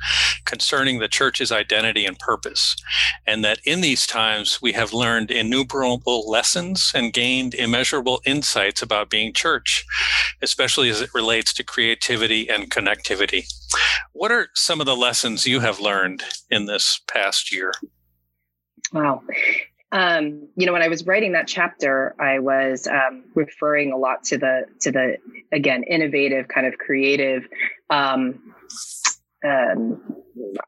concerning 0.44 0.98
the 0.98 1.08
church's 1.08 1.50
identity 1.50 2.04
and 2.04 2.18
purpose. 2.18 2.76
And 3.26 3.42
that 3.44 3.58
in 3.64 3.80
these 3.80 4.06
times, 4.06 4.60
we 4.60 4.72
have 4.72 4.92
learned 4.92 5.30
innumerable 5.30 6.28
lessons 6.28 6.92
and 6.94 7.12
gained 7.12 7.54
immeasurable 7.54 8.20
insights 8.26 8.82
about 8.82 9.08
being 9.08 9.32
church, 9.32 9.84
especially 10.42 10.90
as 10.90 11.00
it 11.00 11.14
relates 11.14 11.54
to 11.54 11.64
creativity 11.64 12.50
and 12.50 12.70
connectivity. 12.70 13.44
What 14.12 14.30
are 14.30 14.48
some 14.54 14.80
of 14.80 14.86
the 14.86 14.96
lessons 14.96 15.46
you 15.46 15.60
have 15.60 15.80
learned 15.80 16.22
in 16.50 16.66
this 16.66 17.00
past 17.08 17.52
year? 17.52 17.72
Wow 18.92 19.22
um, 19.92 20.48
you 20.56 20.66
know, 20.66 20.72
when 20.72 20.82
I 20.82 20.88
was 20.88 21.04
writing 21.04 21.32
that 21.32 21.48
chapter, 21.48 22.14
I 22.20 22.38
was 22.38 22.86
um, 22.86 23.24
referring 23.34 23.92
a 23.92 23.96
lot 23.96 24.24
to 24.24 24.38
the 24.38 24.66
to 24.80 24.92
the 24.92 25.16
again 25.52 25.82
innovative 25.82 26.46
kind 26.48 26.66
of 26.66 26.78
creative. 26.78 27.48
Um, 27.88 28.54
um, 29.44 30.14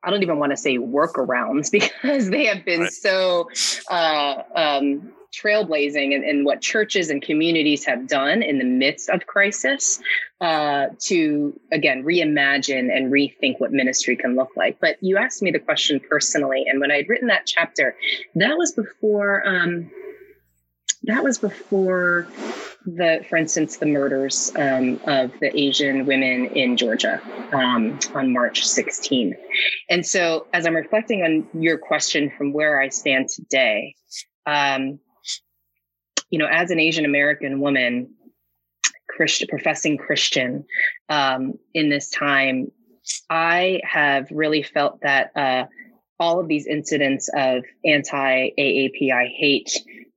I 0.02 0.10
don't 0.10 0.22
even 0.22 0.38
want 0.38 0.50
to 0.50 0.56
say 0.56 0.78
workarounds 0.78 1.70
because 1.72 2.30
they 2.30 2.46
have 2.46 2.64
been 2.64 2.80
right. 2.82 2.92
so 2.92 3.48
uh, 3.90 4.42
um, 4.54 5.12
trailblazing 5.32 6.12
in, 6.12 6.24
in, 6.24 6.44
what 6.44 6.60
churches 6.60 7.10
and 7.10 7.22
communities 7.22 7.84
have 7.86 8.06
done 8.06 8.42
in 8.42 8.58
the 8.58 8.64
midst 8.64 9.08
of 9.08 9.26
crisis 9.26 10.00
uh, 10.40 10.86
to 10.98 11.58
again 11.72 12.04
reimagine 12.04 12.94
and 12.94 13.12
rethink 13.12 13.58
what 13.58 13.72
ministry 13.72 14.16
can 14.16 14.36
look 14.36 14.50
like. 14.56 14.78
But 14.80 14.96
you 15.00 15.16
asked 15.16 15.42
me 15.42 15.50
the 15.50 15.58
question 15.58 16.00
personally 16.00 16.64
and 16.68 16.80
when 16.80 16.90
i'd 16.90 17.08
written 17.08 17.28
that 17.28 17.46
chapter 17.46 17.96
that 18.34 18.56
was 18.56 18.72
before 18.72 19.46
um, 19.46 19.90
that 21.04 21.22
was 21.22 21.38
before 21.38 22.26
the 22.84 23.24
for 23.28 23.36
instance 23.36 23.76
the 23.76 23.86
murders 23.86 24.52
um, 24.56 25.00
of 25.06 25.32
the 25.40 25.50
asian 25.58 26.06
women 26.06 26.46
in 26.46 26.76
georgia 26.76 27.20
um, 27.52 27.98
on 28.14 28.32
march 28.32 28.62
16th 28.62 29.36
and 29.88 30.04
so 30.04 30.46
as 30.52 30.66
i'm 30.66 30.76
reflecting 30.76 31.22
on 31.22 31.62
your 31.62 31.78
question 31.78 32.30
from 32.36 32.52
where 32.52 32.80
i 32.80 32.88
stand 32.88 33.28
today 33.28 33.94
um, 34.46 34.98
you 36.32 36.38
know, 36.38 36.48
as 36.50 36.70
an 36.70 36.80
Asian 36.80 37.04
American 37.04 37.60
woman, 37.60 38.08
Christian, 39.08 39.46
professing 39.48 39.98
Christian, 39.98 40.64
um, 41.10 41.52
in 41.74 41.90
this 41.90 42.08
time, 42.08 42.72
I 43.28 43.80
have 43.84 44.28
really 44.30 44.62
felt 44.62 44.98
that 45.02 45.30
uh, 45.36 45.66
all 46.18 46.40
of 46.40 46.48
these 46.48 46.66
incidents 46.66 47.28
of 47.36 47.64
anti 47.84 48.50
AAPI 48.58 49.28
hate, 49.36 49.70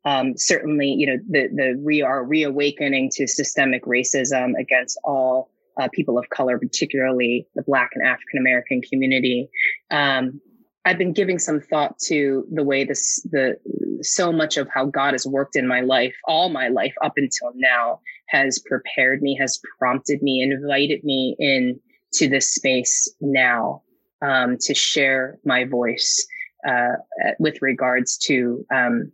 um, 0.05 0.37
certainly, 0.37 0.87
you 0.87 1.07
know, 1.07 1.17
the 1.29 1.49
the 1.53 1.81
we 1.83 2.01
are 2.01 2.23
reawakening 2.23 3.11
to 3.15 3.27
systemic 3.27 3.83
racism 3.83 4.53
against 4.57 4.97
all 5.03 5.49
uh, 5.77 5.89
people 5.91 6.17
of 6.17 6.29
color, 6.29 6.57
particularly 6.57 7.45
the 7.55 7.63
Black 7.63 7.89
and 7.93 8.07
African 8.07 8.39
American 8.39 8.81
community. 8.81 9.49
Um, 9.91 10.39
I've 10.85 10.99
been 10.99 11.13
giving 11.13 11.39
some 11.39 11.59
thought 11.59 11.97
to 12.05 12.45
the 12.51 12.63
way 12.63 12.83
this 12.83 13.21
the 13.31 13.57
so 14.01 14.31
much 14.31 14.57
of 14.57 14.69
how 14.69 14.85
God 14.85 15.13
has 15.13 15.25
worked 15.25 15.55
in 15.55 15.67
my 15.67 15.81
life, 15.81 16.15
all 16.25 16.49
my 16.49 16.67
life 16.67 16.93
up 17.03 17.13
until 17.17 17.51
now, 17.55 17.99
has 18.29 18.59
prepared 18.59 19.21
me, 19.21 19.35
has 19.39 19.59
prompted 19.79 20.21
me, 20.21 20.41
invited 20.41 21.03
me 21.03 21.35
in 21.39 21.79
to 22.13 22.29
this 22.29 22.53
space 22.53 23.11
now 23.19 23.81
um, 24.21 24.57
to 24.61 24.75
share 24.75 25.39
my 25.43 25.63
voice 25.65 26.25
uh, 26.67 26.93
with 27.39 27.61
regards 27.61 28.17
to 28.17 28.65
um, 28.71 29.11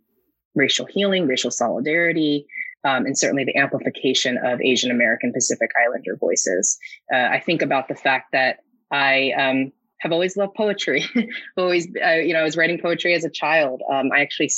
racial 0.54 0.86
healing, 0.86 1.26
racial 1.26 1.50
solidarity, 1.50 2.46
um, 2.84 3.06
and 3.06 3.16
certainly 3.16 3.44
the 3.44 3.56
amplification 3.56 4.38
of 4.44 4.60
Asian 4.60 4.90
American 4.90 5.32
Pacific 5.32 5.70
Islander 5.86 6.16
voices. 6.16 6.78
Uh, 7.12 7.28
I 7.30 7.40
think 7.40 7.62
about 7.62 7.88
the 7.88 7.94
fact 7.94 8.32
that 8.32 8.58
I 8.90 9.32
um, 9.38 9.72
have 10.02 10.12
always 10.12 10.36
loved 10.36 10.54
poetry. 10.54 11.04
always, 11.56 11.86
uh, 12.04 12.14
you 12.14 12.32
know, 12.32 12.40
I 12.40 12.42
was 12.42 12.56
writing 12.56 12.78
poetry 12.80 13.14
as 13.14 13.24
a 13.24 13.30
child. 13.30 13.82
Um, 13.90 14.10
I 14.12 14.20
actually 14.20 14.50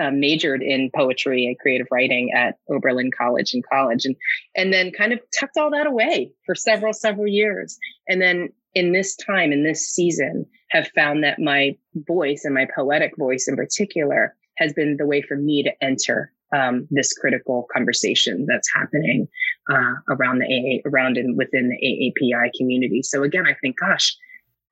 uh, 0.00 0.10
majored 0.10 0.62
in 0.62 0.90
poetry 0.94 1.46
and 1.46 1.58
creative 1.58 1.86
writing 1.92 2.32
at 2.34 2.56
Oberlin 2.68 3.10
College 3.16 3.54
in 3.54 3.62
college, 3.70 4.04
and 4.04 4.16
and 4.56 4.72
then 4.72 4.90
kind 4.90 5.12
of 5.12 5.20
tucked 5.38 5.56
all 5.56 5.70
that 5.70 5.86
away 5.86 6.32
for 6.44 6.54
several 6.54 6.92
several 6.92 7.28
years, 7.28 7.78
and 8.08 8.20
then 8.20 8.48
in 8.74 8.92
this 8.92 9.14
time 9.16 9.52
in 9.52 9.64
this 9.64 9.88
season 9.88 10.46
have 10.70 10.88
found 10.94 11.22
that 11.22 11.38
my 11.38 11.76
voice 11.94 12.42
and 12.44 12.54
my 12.54 12.66
poetic 12.74 13.12
voice 13.18 13.46
in 13.46 13.54
particular 13.54 14.34
has 14.56 14.72
been 14.72 14.96
the 14.96 15.06
way 15.06 15.20
for 15.20 15.36
me 15.36 15.62
to 15.62 15.70
enter 15.84 16.32
um, 16.54 16.86
this 16.90 17.12
critical 17.12 17.66
conversation 17.72 18.46
that's 18.46 18.68
happening 18.74 19.28
uh, 19.70 19.92
around 20.08 20.38
the 20.38 20.46
AA, 20.46 20.88
around 20.88 21.16
and 21.16 21.36
within 21.36 21.68
the 21.68 21.76
AAPI 21.76 22.50
community. 22.58 23.02
So 23.02 23.22
again, 23.22 23.46
I 23.46 23.54
think, 23.60 23.76
gosh, 23.78 24.16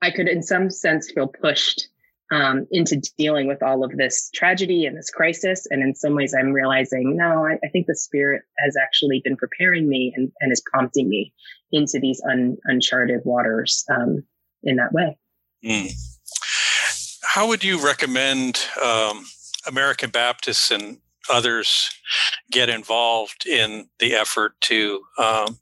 I 0.03 0.11
could, 0.11 0.29
in 0.29 0.43
some 0.43 0.71
sense, 0.71 1.11
feel 1.11 1.29
pushed 1.29 1.89
um, 2.33 2.67
into 2.71 3.01
dealing 3.19 3.49
with 3.49 3.63
all 3.63 3.85
of 3.85 3.97
this 3.97 4.31
tragedy 4.33 4.87
and 4.87 4.97
this 4.97 5.11
crisis. 5.11 5.67
And 5.71 5.83
in 5.83 5.95
some 5.95 6.15
ways, 6.15 6.35
I'm 6.35 6.53
realizing, 6.53 7.17
no, 7.17 7.45
I, 7.45 7.59
I 7.65 7.69
think 7.69 7.87
the 7.87 7.97
spirit 7.97 8.43
has 8.59 8.77
actually 8.77 9.21
been 9.25 9.37
preparing 9.37 9.89
me 9.89 10.13
and, 10.17 10.31
and 10.41 10.53
is 10.53 10.63
prompting 10.73 11.09
me 11.09 11.33
into 11.73 11.99
these 12.01 12.23
un, 12.31 12.57
uncharted 12.65 13.21
waters 13.25 13.85
um, 13.91 14.23
in 14.63 14.77
that 14.77 14.93
way. 14.93 15.19
Mm. 15.65 15.93
How 17.23 17.49
would 17.49 17.63
you 17.63 17.85
recommend 17.85 18.61
um, 18.83 19.25
American 19.67 20.11
Baptists 20.11 20.71
and 20.71 20.99
others 21.29 21.91
get 22.51 22.69
involved 22.69 23.47
in 23.47 23.89
the 23.99 24.15
effort 24.15 24.61
to 24.63 25.01
um, 25.19 25.59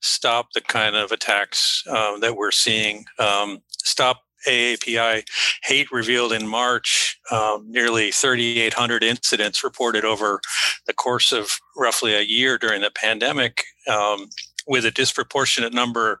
stop 0.00 0.52
the 0.52 0.60
kind 0.60 0.96
of 0.96 1.12
attacks 1.12 1.82
uh, 1.88 2.18
that 2.18 2.36
we're 2.36 2.50
seeing, 2.50 3.04
um, 3.18 3.58
stop 3.88 4.22
AAPI 4.46 5.24
hate 5.64 5.90
revealed 5.90 6.32
in 6.32 6.46
March, 6.46 7.18
um, 7.30 7.64
nearly 7.68 8.10
3,800 8.12 9.02
incidents 9.02 9.64
reported 9.64 10.04
over 10.04 10.40
the 10.86 10.92
course 10.92 11.32
of 11.32 11.58
roughly 11.76 12.14
a 12.14 12.22
year 12.22 12.56
during 12.58 12.80
the 12.80 12.90
pandemic, 12.90 13.64
um, 13.90 14.28
with 14.66 14.84
a 14.84 14.90
disproportionate 14.90 15.72
number 15.72 16.20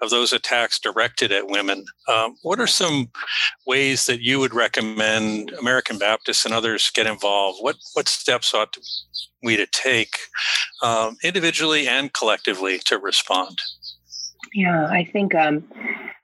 of 0.00 0.10
those 0.10 0.32
attacks 0.32 0.78
directed 0.78 1.32
at 1.32 1.48
women. 1.48 1.84
Um, 2.08 2.36
what 2.42 2.60
are 2.60 2.66
some 2.66 3.10
ways 3.66 4.06
that 4.06 4.20
you 4.20 4.38
would 4.38 4.54
recommend 4.54 5.50
American 5.58 5.98
Baptists 5.98 6.44
and 6.44 6.54
others 6.54 6.90
get 6.90 7.06
involved? 7.06 7.58
What 7.60 7.76
what 7.94 8.08
steps 8.08 8.54
ought 8.54 8.76
we 9.42 9.56
to 9.56 9.66
take 9.66 10.16
um, 10.82 11.16
individually 11.24 11.88
and 11.88 12.12
collectively 12.12 12.78
to 12.86 12.98
respond? 12.98 13.58
Yeah, 14.54 14.86
I 14.86 15.04
think 15.04 15.34
um, 15.34 15.64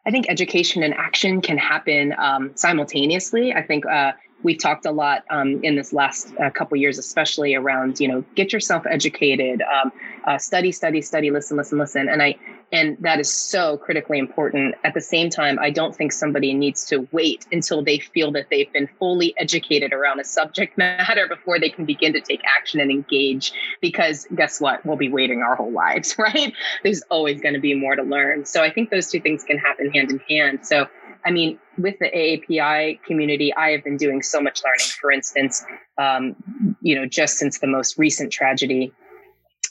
I 0.07 0.11
think 0.11 0.27
education 0.29 0.83
and 0.83 0.95
action 0.95 1.41
can 1.41 1.57
happen 1.57 2.15
um, 2.19 2.53
simultaneously. 2.55 3.55
I 3.55 3.63
think 3.63 3.87
uh, 3.87 4.13
we've 4.43 4.59
talked 4.59 4.85
a 4.85 4.91
lot 4.91 5.25
um, 5.31 5.65
in 5.65 5.77
this 5.77 5.93
last 5.93 6.33
uh, 6.39 6.51
couple 6.51 6.77
years, 6.77 6.99
especially 6.99 7.55
around 7.55 8.01
you 8.01 8.09
know 8.09 8.25
get 8.35 8.53
yourself 8.53 8.85
educated, 8.89 9.63
um, 9.63 9.93
uh, 10.25 10.39
study, 10.39 10.73
study, 10.73 11.01
study, 11.01 11.31
listen, 11.31 11.57
listen, 11.57 11.79
listen, 11.79 12.09
and 12.09 12.23
I 12.23 12.37
and 12.75 12.99
that 13.02 13.21
is 13.21 13.33
so 13.33 13.76
critically 13.76 14.19
important. 14.19 14.75
At 14.83 14.95
the 14.95 15.00
same 15.00 15.31
time, 15.31 15.61
I 15.61 15.71
don't 15.71 15.95
think 15.95 16.11
somebody 16.11 16.52
needs 16.52 16.85
to 16.87 17.07
wait 17.12 17.47
until 17.52 17.85
they 17.85 18.00
feel 18.00 18.33
that 18.33 18.49
they've 18.50 18.71
been 18.73 18.88
fully 18.99 19.33
educated 19.38 19.93
around 19.93 20.19
a 20.19 20.25
subject 20.25 20.76
matter 20.78 21.28
before 21.28 21.61
they 21.61 21.71
can 21.71 21.85
begin 21.85 22.12
to 22.14 22.21
take 22.21 22.43
action 22.45 22.81
and 22.81 22.90
engage. 22.90 23.52
Because 23.81 24.26
guess 24.35 24.61
what? 24.61 24.85
We'll 24.85 24.97
be 24.97 25.09
waiting 25.09 25.40
our 25.40 25.54
whole 25.54 25.71
lives, 25.71 26.16
right? 26.19 26.52
There's 26.83 27.02
always 27.11 27.40
going 27.40 27.54
to 27.54 27.61
be 27.61 27.75
more 27.75 27.95
to 27.95 28.02
learn. 28.02 28.45
So 28.45 28.61
I 28.61 28.73
think 28.73 28.90
those 28.90 29.09
two 29.09 29.21
things 29.21 29.45
can 29.45 29.57
happen 29.57 29.93
hand 29.93 30.11
in 30.11 30.19
hand. 30.28 30.66
So 30.66 30.88
I 31.26 31.31
mean, 31.31 31.59
with 31.78 31.99
the 32.00 32.11
AAPI 32.11 33.02
community, 33.04 33.54
I 33.54 33.71
have 33.71 33.83
been 33.83 33.97
doing 33.97 34.21
so 34.21 34.40
much 34.40 34.62
learning. 34.62 34.87
For 35.00 35.11
instance, 35.11 35.64
um, 35.97 36.37
you 36.83 36.95
know, 36.97 37.07
just 37.07 37.38
since 37.38 37.61
the 37.61 37.66
most 37.66 37.97
recent 37.99 38.31
tragedy 38.31 38.93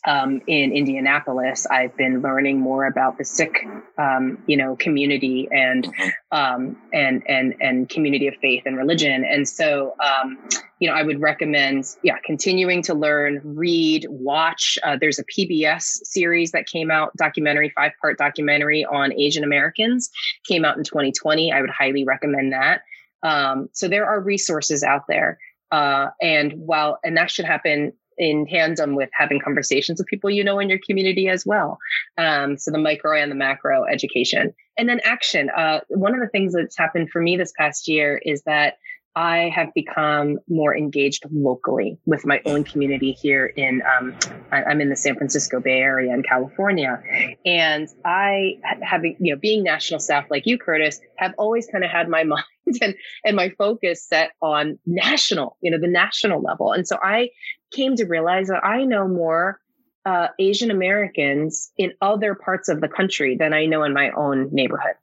um, 0.06 0.42
in 0.48 0.74
Indianapolis, 0.74 1.66
I've 1.68 1.96
been 1.96 2.22
learning 2.22 2.60
more 2.60 2.86
about 2.86 3.18
the 3.18 3.24
Sikh, 3.24 3.66
um, 3.98 4.38
you 4.48 4.58
know, 4.58 4.76
community 4.76 5.48
and 5.52 5.88
um, 6.32 6.78
and 6.92 7.24
and 7.28 7.56
and 7.62 7.88
community 7.88 8.28
of 8.28 8.36
faith 8.42 8.64
and 8.66 8.78
religion. 8.78 9.24
And 9.24 9.48
so, 9.48 9.96
um, 10.04 10.38
you 10.80 10.90
know, 10.90 10.96
I 10.96 11.04
would 11.04 11.22
recommend, 11.22 11.86
yeah, 12.04 12.18
continuing 12.26 12.82
to 12.84 12.94
learn, 12.94 13.40
read, 13.44 14.06
watch. 14.10 14.78
Uh, 14.84 14.98
there's 15.00 15.20
a 15.20 15.24
PBS 15.26 15.84
series 16.04 16.52
that 16.52 16.68
came 16.68 16.92
out, 16.92 17.16
documentary, 17.16 17.70
five 17.70 17.94
part 18.02 18.18
documentary 18.18 18.84
on 18.84 19.14
Asian 19.14 19.44
Americans, 19.44 20.10
came 20.46 20.66
out 20.66 20.78
in 20.78 20.84
2020. 20.84 21.54
I 21.54 21.62
would 21.62 21.70
highly 21.70 22.04
recommend 22.04 22.52
that. 22.52 22.82
Um, 23.24 23.70
so 23.72 23.88
there 23.88 24.06
are 24.06 24.20
resources 24.20 24.84
out 24.84 25.04
there. 25.08 25.40
Uh, 25.72 26.10
and 26.22 26.54
while, 26.54 27.00
and 27.04 27.18
that 27.18 27.32
should 27.32 27.46
happen 27.46 27.94
in 28.18 28.46
tandem 28.48 28.96
with 28.96 29.10
having 29.14 29.40
conversations 29.40 30.00
with 30.00 30.08
people 30.08 30.30
you 30.30 30.44
know 30.44 30.60
in 30.60 30.70
your 30.70 30.80
community 30.86 31.28
as 31.28 31.46
well. 31.46 31.78
Um, 32.18 32.58
so 32.58 32.72
the 32.72 32.78
micro 32.78 33.18
and 33.18 33.32
the 33.32 33.36
macro 33.36 33.86
education. 33.86 34.54
And 34.78 34.90
then 34.90 35.00
action. 35.04 35.50
Uh, 35.56 35.82
one 35.90 36.14
of 36.14 36.22
the 36.22 36.28
things 36.28 36.54
that's 36.54 36.78
happened 36.78 37.10
for 37.12 37.22
me 37.22 37.38
this 37.38 37.54
past 37.58 37.88
year 37.88 38.20
is 38.24 38.44
that 38.44 38.78
I 39.16 39.52
have 39.56 39.74
become 39.76 40.40
more 40.50 40.76
engaged 40.76 41.24
locally 41.32 42.00
with 42.06 42.26
my 42.26 42.42
own 42.46 42.64
community 42.64 43.12
here 43.12 43.46
in, 43.46 43.84
um, 43.98 44.18
I'm 44.52 44.82
in 44.82 44.90
the 44.90 44.96
San 44.96 45.16
Francisco 45.16 45.60
Bay 45.60 45.78
Area 45.78 46.12
in 46.12 46.24
California. 46.24 47.02
And 47.46 47.88
I, 48.04 48.56
having, 48.82 49.18
you 49.20 49.34
know, 49.34 49.40
being 49.40 49.64
national 49.64 50.00
staff 50.00 50.26
like 50.32 50.48
you, 50.48 50.58
Curtis, 50.58 51.00
have 51.18 51.34
always 51.38 51.68
kind 51.68 51.84
of 51.84 51.92
had 51.92 52.10
my 52.10 52.24
mind 52.24 52.44
and, 52.82 52.96
and 53.24 53.36
my 53.36 53.50
focus 53.50 54.04
set 54.04 54.32
on 54.42 54.80
national, 54.88 55.58
you 55.62 55.70
know, 55.70 55.80
the 55.80 55.88
national 55.88 56.42
level. 56.42 56.72
And 56.72 56.88
so 56.88 56.98
I 57.02 57.30
came 57.74 57.96
to 57.96 58.06
realize 58.06 58.48
that 58.48 58.66
I 58.66 58.84
know 58.86 59.08
more 59.08 59.60
uh, 60.06 60.28
Asian 60.40 60.72
Americans 60.72 61.72
in 61.78 61.94
other 62.02 62.36
parts 62.36 62.70
of 62.70 62.82
the 62.82 62.88
country 62.88 63.36
than 63.38 63.54
I 63.54 63.66
know 63.66 63.84
in 63.84 63.94
my 63.94 64.12
own 64.12 64.50
neighborhood. 64.52 64.96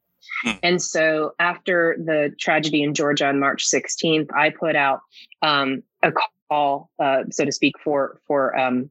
Hmm. 0.45 0.51
And 0.63 0.83
so 0.83 1.33
after 1.39 1.97
the 1.99 2.35
tragedy 2.39 2.83
in 2.83 2.95
Georgia 2.95 3.27
on 3.27 3.41
March 3.41 3.67
16th, 3.69 4.29
I 4.35 4.51
put 4.51 4.77
out 4.77 5.01
um, 5.43 5.83
a 6.03 6.13
call, 6.51 6.91
uh, 6.99 7.23
so 7.31 7.45
to 7.45 7.53
speak, 7.53 7.75
for 7.83 8.21
for 8.27 8.57
um, 8.59 8.91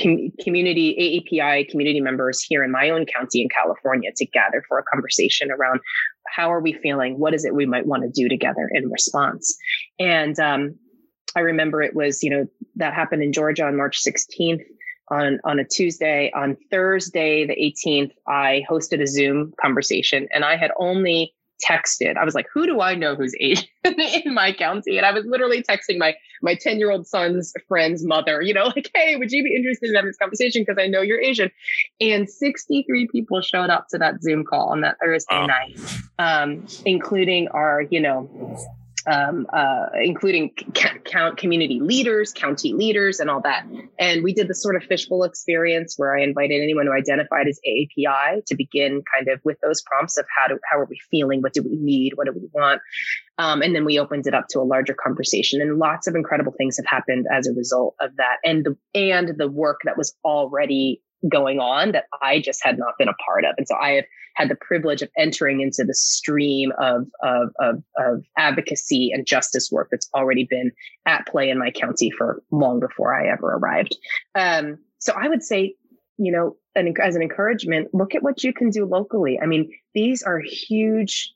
com- 0.00 0.32
community 0.40 1.22
AAPI 1.32 1.68
community 1.68 2.00
members 2.00 2.42
here 2.42 2.64
in 2.64 2.70
my 2.70 2.90
own 2.90 3.06
county 3.06 3.42
in 3.42 3.48
California 3.48 4.10
to 4.16 4.26
gather 4.26 4.64
for 4.68 4.78
a 4.78 4.82
conversation 4.84 5.50
around 5.50 5.80
how 6.28 6.50
are 6.52 6.60
we 6.60 6.72
feeling, 6.72 7.18
what 7.18 7.34
is 7.34 7.44
it 7.44 7.54
we 7.54 7.66
might 7.66 7.86
want 7.86 8.02
to 8.02 8.08
do 8.08 8.28
together 8.28 8.70
in 8.72 8.90
response. 8.90 9.56
And 9.98 10.38
um, 10.38 10.78
I 11.36 11.40
remember 11.40 11.82
it 11.82 11.94
was 11.94 12.22
you 12.22 12.30
know 12.30 12.46
that 12.76 12.94
happened 12.94 13.22
in 13.22 13.32
Georgia 13.32 13.64
on 13.64 13.76
March 13.76 14.02
16th 14.02 14.64
on 15.12 15.40
on 15.44 15.58
a 15.58 15.64
Tuesday. 15.64 16.32
On 16.34 16.56
Thursday, 16.70 17.46
the 17.46 17.54
18th, 17.54 18.12
I 18.26 18.64
hosted 18.68 19.00
a 19.02 19.06
Zoom 19.06 19.52
conversation, 19.60 20.28
and 20.32 20.44
I 20.44 20.56
had 20.56 20.70
only 20.78 21.34
texted. 21.62 22.16
I 22.16 22.24
was 22.24 22.34
like, 22.34 22.46
"Who 22.52 22.66
do 22.66 22.80
I 22.80 22.94
know 22.94 23.14
who's 23.14 23.34
Asian 23.38 23.68
in 23.84 24.34
my 24.34 24.52
county?" 24.52 24.96
And 24.96 25.06
I 25.06 25.12
was 25.12 25.24
literally 25.26 25.62
texting 25.62 25.98
my 25.98 26.14
my 26.42 26.56
10 26.56 26.78
year 26.78 26.90
old 26.90 27.06
son's 27.06 27.52
friend's 27.68 28.04
mother. 28.04 28.42
You 28.42 28.54
know, 28.54 28.64
like, 28.76 28.90
"Hey, 28.94 29.16
would 29.16 29.30
you 29.30 29.44
be 29.44 29.54
interested 29.54 29.90
in 29.90 29.94
having 29.94 30.08
this 30.08 30.18
conversation? 30.18 30.62
Because 30.62 30.82
I 30.82 30.86
know 30.86 31.02
you're 31.02 31.20
Asian." 31.20 31.50
And 32.00 32.28
63 32.28 33.08
people 33.08 33.40
showed 33.42 33.70
up 33.70 33.86
to 33.90 33.98
that 33.98 34.22
Zoom 34.22 34.44
call 34.44 34.70
on 34.70 34.80
that 34.80 34.96
Thursday 35.00 35.46
night, 35.46 35.78
um, 36.18 36.66
including 36.84 37.48
our, 37.48 37.82
you 37.82 38.00
know 38.00 38.28
um, 39.06 39.46
uh, 39.52 39.86
including 40.02 40.50
count 41.04 41.36
community 41.36 41.80
leaders, 41.80 42.32
county 42.32 42.72
leaders, 42.72 43.20
and 43.20 43.30
all 43.30 43.40
that. 43.42 43.66
And 43.98 44.22
we 44.22 44.32
did 44.32 44.48
the 44.48 44.54
sort 44.54 44.76
of 44.76 44.84
fishbowl 44.84 45.24
experience 45.24 45.94
where 45.96 46.16
I 46.16 46.22
invited 46.22 46.62
anyone 46.62 46.86
who 46.86 46.92
identified 46.92 47.46
as 47.48 47.58
AAPI 47.66 48.44
to 48.46 48.54
begin 48.54 49.02
kind 49.14 49.28
of 49.28 49.40
with 49.44 49.58
those 49.62 49.82
prompts 49.82 50.18
of 50.18 50.26
how 50.38 50.48
do 50.48 50.58
how 50.70 50.78
are 50.78 50.86
we 50.86 50.98
feeling, 51.10 51.42
what 51.42 51.52
do 51.52 51.62
we 51.62 51.76
need, 51.76 52.12
what 52.14 52.26
do 52.26 52.32
we 52.32 52.48
want, 52.52 52.80
um, 53.38 53.62
and 53.62 53.74
then 53.74 53.84
we 53.84 53.98
opened 53.98 54.26
it 54.26 54.34
up 54.34 54.46
to 54.50 54.60
a 54.60 54.62
larger 54.62 54.94
conversation. 54.94 55.60
And 55.60 55.78
lots 55.78 56.06
of 56.06 56.14
incredible 56.14 56.54
things 56.56 56.76
have 56.76 56.86
happened 56.86 57.26
as 57.32 57.46
a 57.46 57.52
result 57.52 57.94
of 58.00 58.16
that, 58.16 58.36
and 58.44 58.64
the 58.64 58.76
and 58.94 59.36
the 59.36 59.48
work 59.48 59.80
that 59.84 59.96
was 59.96 60.14
already 60.24 61.00
going 61.28 61.60
on 61.60 61.92
that 61.92 62.06
I 62.20 62.40
just 62.40 62.64
had 62.64 62.78
not 62.78 62.98
been 62.98 63.08
a 63.08 63.14
part 63.14 63.44
of. 63.44 63.54
And 63.56 63.66
so 63.68 63.74
I 63.76 63.92
have 63.92 64.04
had 64.34 64.48
the 64.48 64.56
privilege 64.56 65.02
of 65.02 65.10
entering 65.16 65.60
into 65.60 65.84
the 65.84 65.94
stream 65.94 66.72
of, 66.78 67.06
of, 67.22 67.50
of, 67.60 67.82
of 67.98 68.24
advocacy 68.36 69.10
and 69.12 69.26
justice 69.26 69.70
work 69.70 69.88
that's 69.90 70.08
already 70.14 70.44
been 70.44 70.72
at 71.06 71.26
play 71.26 71.50
in 71.50 71.58
my 71.58 71.70
county 71.70 72.10
for 72.10 72.42
long 72.50 72.80
before 72.80 73.14
I 73.14 73.28
ever 73.28 73.54
arrived. 73.54 73.96
Um, 74.34 74.78
so 74.98 75.12
I 75.16 75.28
would 75.28 75.42
say, 75.42 75.74
you 76.16 76.32
know, 76.32 76.56
an, 76.74 76.94
as 77.02 77.16
an 77.16 77.22
encouragement, 77.22 77.88
look 77.92 78.14
at 78.14 78.22
what 78.22 78.42
you 78.42 78.52
can 78.52 78.70
do 78.70 78.86
locally. 78.86 79.38
I 79.40 79.46
mean, 79.46 79.70
these 79.94 80.22
are 80.22 80.38
huge 80.40 81.32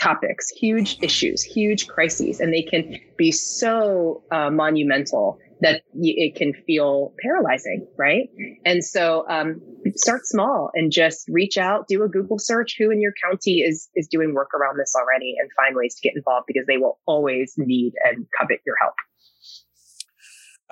topics, 0.00 0.48
huge 0.48 0.98
issues, 1.02 1.42
huge 1.42 1.86
crises, 1.86 2.40
and 2.40 2.52
they 2.52 2.62
can 2.62 2.98
be 3.18 3.30
so 3.30 4.22
uh, 4.30 4.50
monumental 4.50 5.38
that 5.60 5.82
it 5.94 6.36
can 6.36 6.54
feel 6.66 7.14
paralyzing, 7.22 7.86
right? 7.98 8.28
And 8.64 8.84
so 8.84 9.26
um, 9.28 9.60
start 9.94 10.26
small 10.26 10.70
and 10.74 10.90
just 10.90 11.28
reach 11.28 11.58
out, 11.58 11.86
do 11.88 12.02
a 12.02 12.08
Google 12.08 12.38
search. 12.38 12.76
Who 12.78 12.90
in 12.90 13.00
your 13.00 13.12
county 13.22 13.60
is 13.60 13.88
is 13.94 14.08
doing 14.08 14.34
work 14.34 14.54
around 14.54 14.78
this 14.78 14.94
already, 14.96 15.34
and 15.38 15.50
find 15.56 15.76
ways 15.76 15.94
to 15.96 16.08
get 16.08 16.16
involved 16.16 16.46
because 16.46 16.66
they 16.66 16.78
will 16.78 16.98
always 17.06 17.54
need 17.56 17.92
and 18.04 18.26
covet 18.38 18.60
your 18.64 18.76
help. 18.80 18.94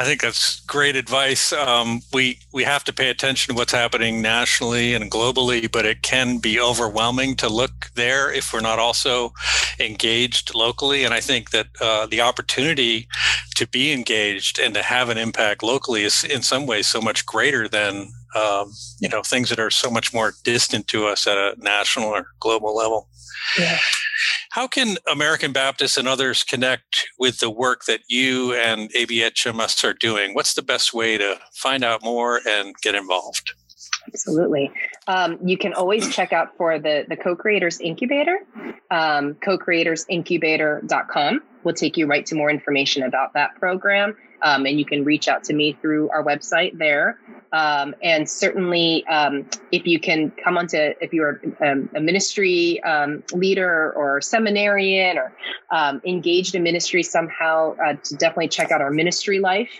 I 0.00 0.04
think 0.04 0.22
that's 0.22 0.60
great 0.60 0.94
advice. 0.94 1.52
Um, 1.52 2.02
we 2.12 2.38
we 2.52 2.62
have 2.62 2.84
to 2.84 2.92
pay 2.92 3.10
attention 3.10 3.52
to 3.52 3.58
what's 3.58 3.72
happening 3.72 4.22
nationally 4.22 4.94
and 4.94 5.10
globally, 5.10 5.70
but 5.70 5.84
it 5.84 6.02
can 6.02 6.38
be 6.38 6.60
overwhelming 6.60 7.34
to 7.36 7.48
look 7.48 7.90
there 7.96 8.32
if 8.32 8.52
we're 8.52 8.60
not 8.60 8.78
also 8.78 9.32
engaged 9.80 10.54
locally. 10.54 11.02
And 11.02 11.12
I 11.12 11.18
think 11.18 11.50
that 11.50 11.66
uh, 11.80 12.06
the 12.06 12.20
opportunity 12.20 13.08
to 13.58 13.66
be 13.66 13.92
engaged 13.92 14.60
and 14.60 14.72
to 14.72 14.82
have 14.84 15.08
an 15.08 15.18
impact 15.18 15.64
locally 15.64 16.04
is 16.04 16.22
in 16.22 16.42
some 16.42 16.64
ways 16.64 16.86
so 16.86 17.00
much 17.00 17.26
greater 17.26 17.68
than 17.68 18.12
um, 18.36 18.70
you 19.00 19.08
know 19.08 19.20
things 19.20 19.48
that 19.48 19.58
are 19.58 19.70
so 19.70 19.90
much 19.90 20.14
more 20.14 20.32
distant 20.44 20.86
to 20.86 21.06
us 21.06 21.26
at 21.26 21.36
a 21.36 21.56
national 21.58 22.06
or 22.06 22.28
global 22.38 22.76
level. 22.76 23.08
Yeah. 23.58 23.78
How 24.50 24.68
can 24.68 24.96
American 25.10 25.52
Baptists 25.52 25.96
and 25.96 26.06
others 26.06 26.44
connect 26.44 27.08
with 27.18 27.38
the 27.38 27.50
work 27.50 27.84
that 27.86 28.02
you 28.08 28.54
and 28.54 28.92
ABHMS 28.92 29.82
are 29.82 29.92
doing? 29.92 30.34
What's 30.34 30.54
the 30.54 30.62
best 30.62 30.94
way 30.94 31.18
to 31.18 31.40
find 31.54 31.82
out 31.82 32.04
more 32.04 32.40
and 32.46 32.76
get 32.80 32.94
involved? 32.94 33.52
Absolutely. 34.12 34.72
Um, 35.06 35.38
you 35.44 35.58
can 35.58 35.74
always 35.74 36.14
check 36.14 36.32
out 36.32 36.56
for 36.56 36.78
the, 36.78 37.04
the 37.08 37.16
Co-Creators 37.16 37.80
Incubator, 37.80 38.38
um, 38.90 39.34
co-creatorsincubator.com 39.34 41.42
will 41.64 41.74
take 41.74 41.96
you 41.96 42.06
right 42.06 42.24
to 42.26 42.34
more 42.34 42.50
information 42.50 43.02
about 43.02 43.34
that 43.34 43.54
program. 43.56 44.16
Um, 44.40 44.66
and 44.66 44.78
you 44.78 44.84
can 44.84 45.04
reach 45.04 45.26
out 45.26 45.44
to 45.44 45.52
me 45.52 45.76
through 45.80 46.10
our 46.10 46.22
website 46.22 46.78
there. 46.78 47.18
Um, 47.52 47.94
and 48.02 48.28
certainly, 48.28 49.04
um, 49.06 49.46
if 49.72 49.86
you 49.86 49.98
can 49.98 50.30
come 50.30 50.56
onto, 50.56 50.76
if 51.00 51.12
you're 51.12 51.40
um, 51.60 51.90
a 51.94 52.00
ministry 52.00 52.80
um, 52.84 53.24
leader 53.32 53.92
or 53.94 54.20
seminarian 54.20 55.18
or 55.18 55.32
um, 55.72 56.00
engaged 56.06 56.54
in 56.54 56.62
ministry 56.62 57.02
somehow, 57.02 57.74
uh, 57.84 57.94
to 57.94 58.14
definitely 58.14 58.48
check 58.48 58.70
out 58.70 58.80
our 58.80 58.92
ministry 58.92 59.40
life 59.40 59.70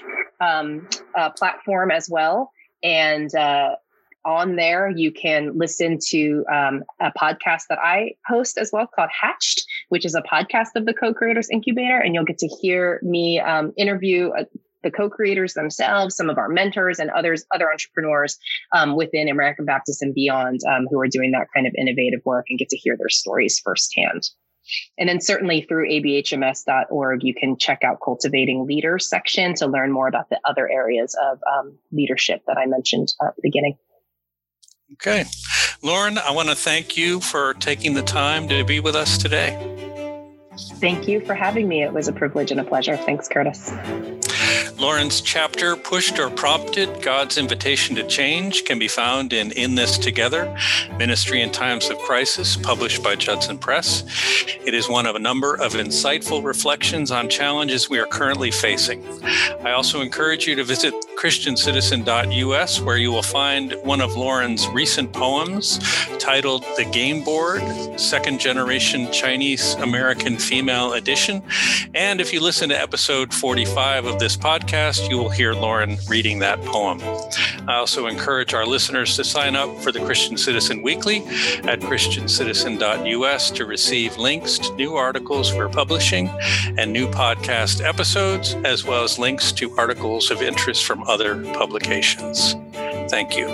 uh, 0.41 1.31
platform 1.37 1.93
as 1.93 2.09
well. 2.11 2.51
And 2.83 3.33
uh, 3.35 3.77
on 4.24 4.57
there, 4.57 4.90
you 4.90 5.12
can 5.12 5.57
listen 5.57 5.98
to 6.09 6.44
um, 6.52 6.83
a 7.00 7.12
podcast 7.12 7.62
that 7.68 7.78
I 7.83 8.12
host 8.26 8.59
as 8.59 8.70
well 8.72 8.87
called 8.87 9.11
Hatched, 9.18 9.64
which 9.88 10.04
is 10.04 10.14
a 10.14 10.22
podcast 10.22 10.68
of 10.76 10.87
the 10.87 10.94
Co 10.94 11.14
Creators 11.14 11.48
Incubator. 11.50 11.98
And 11.98 12.14
you'll 12.14 12.24
get 12.24 12.38
to 12.38 12.48
hear 12.61 13.00
me 13.02 13.40
um, 13.40 13.72
interview 13.76 14.31
uh, 14.31 14.44
the 14.83 14.90
co-creators 14.90 15.54
themselves, 15.54 16.14
some 16.14 16.31
of 16.31 16.38
our 16.38 16.48
mentors 16.48 16.98
and 16.98 17.11
others, 17.11 17.44
other 17.52 17.70
entrepreneurs 17.70 18.38
um, 18.72 18.96
within 18.96 19.28
American 19.28 19.64
Baptist 19.64 20.02
and 20.02 20.14
beyond 20.14 20.61
um, 20.68 20.87
who 20.88 21.00
are 21.00 21.09
doing 21.09 21.33
that 21.33 21.48
kind 21.54 21.66
of 21.66 21.74
innovative 21.76 22.20
work 22.24 22.46
and 22.48 22.59
get 22.59 22.68
to 22.68 22.76
hear 22.76 22.96
their 22.96 23.09
stories 23.09 23.59
firsthand. 23.59 24.31
And 24.98 25.09
then 25.09 25.20
certainly 25.20 25.62
through 25.62 25.88
abhms.org, 25.88 27.24
you 27.24 27.35
can 27.35 27.57
check 27.59 27.83
out 27.85 27.98
Cultivating 28.04 28.66
Leaders 28.66 29.09
section 29.09 29.54
to 29.54 29.66
learn 29.66 29.92
more 29.92 30.09
about 30.09 30.28
the 30.28 30.38
other 30.44 30.70
areas 30.70 31.16
of 31.22 31.38
um, 31.50 31.78
leadership 31.90 32.42
that 32.46 32.59
I 32.59 32.66
mentioned 32.66 33.14
at 33.22 33.35
the 33.37 33.42
beginning. 33.42 33.78
Okay. 34.94 35.24
Lauren, 35.83 36.18
I 36.18 36.33
want 36.33 36.48
to 36.48 36.55
thank 36.55 36.96
you 36.96 37.20
for 37.20 37.55
taking 37.55 37.94
the 37.94 38.03
time 38.03 38.48
to 38.48 38.64
be 38.64 38.81
with 38.81 38.96
us 38.96 39.18
today. 39.18 39.57
Thank 40.81 41.07
you 41.07 41.24
for 41.24 41.35
having 41.35 41.68
me. 41.68 41.83
It 41.83 41.92
was 41.92 42.09
a 42.09 42.12
privilege 42.12 42.51
and 42.51 42.61
a 42.61 42.64
pleasure. 42.64 42.96
Thanks, 42.96 43.29
Curtis. 43.29 43.70
Lauren's 44.79 45.21
chapter, 45.21 45.75
Pushed 45.75 46.21
or 46.21 46.31
Prompted 46.31 47.03
God's 47.03 47.37
Invitation 47.37 47.97
to 47.97 48.07
Change, 48.07 48.64
can 48.64 48.79
be 48.79 48.87
found 48.87 49.33
in 49.33 49.51
In 49.51 49.75
This 49.75 49.99
Together 49.99 50.57
Ministry 50.97 51.43
in 51.43 51.51
Times 51.51 51.91
of 51.91 51.99
Crisis, 51.99 52.57
published 52.57 53.03
by 53.03 53.17
Judson 53.17 53.59
Press. 53.59 54.05
It 54.64 54.75
is 54.75 54.88
one 54.88 55.07
of 55.07 55.17
a 55.17 55.19
number 55.19 55.57
of 55.57 55.73
insightful 55.73 56.45
reflections 56.45 57.11
on 57.11 57.29
challenges 57.29 57.91
we 57.91 57.99
are 57.99 58.07
currently 58.07 58.53
facing. 58.53 59.05
I 59.64 59.73
also 59.73 60.01
encourage 60.01 60.47
you 60.47 60.55
to 60.55 60.62
visit 60.62 60.95
ChristianCitizen.us, 61.19 62.81
where 62.81 62.99
you 62.99 63.11
will 63.11 63.23
find 63.23 63.75
one 63.83 64.01
of 64.01 64.14
Lauren's 64.14 64.69
recent 64.69 65.12
poems 65.12 65.81
titled 66.21 66.64
The 66.77 66.85
Game 66.85 67.25
Board, 67.25 67.62
Second 67.99 68.38
Generation 68.38 69.11
Chinese 69.11 69.75
American 69.75 70.38
Female 70.38 70.93
Edition. 70.93 71.43
And 71.95 72.21
if 72.21 72.33
you 72.33 72.41
listen 72.41 72.69
to 72.69 72.81
episode 72.81 73.35
45 73.35 74.05
of 74.07 74.21
this 74.21 74.37
podcast, 74.37 74.67
you 74.70 75.16
will 75.16 75.31
hear 75.31 75.54
Lauren 75.54 75.96
reading 76.09 76.40
that 76.40 76.61
poem. 76.62 77.00
I 77.66 77.76
also 77.76 78.07
encourage 78.07 78.52
our 78.52 78.66
listeners 78.66 79.16
to 79.16 79.24
sign 79.24 79.57
up 79.57 79.74
for 79.78 79.92
the 79.92 80.00
Christian 80.00 80.37
Citizen 80.37 80.83
Weekly 80.83 81.18
at 81.64 81.81
ChristianCitizen.us 81.81 83.50
to 83.52 83.64
receive 83.64 84.18
links 84.18 84.59
to 84.59 84.74
new 84.76 84.94
articles 84.94 85.54
we're 85.54 85.70
publishing 85.70 86.28
and 86.76 86.92
new 86.92 87.09
podcast 87.09 87.83
episodes, 87.83 88.54
as 88.64 88.85
well 88.85 89.04
as 89.04 89.18
links 89.18 89.52
to 89.52 89.74
articles 89.78 90.31
of 90.31 90.42
interest 90.42 90.85
from 90.85 91.02
other 91.04 91.42
publications. 91.54 92.54
Thank 93.11 93.37
you. 93.37 93.48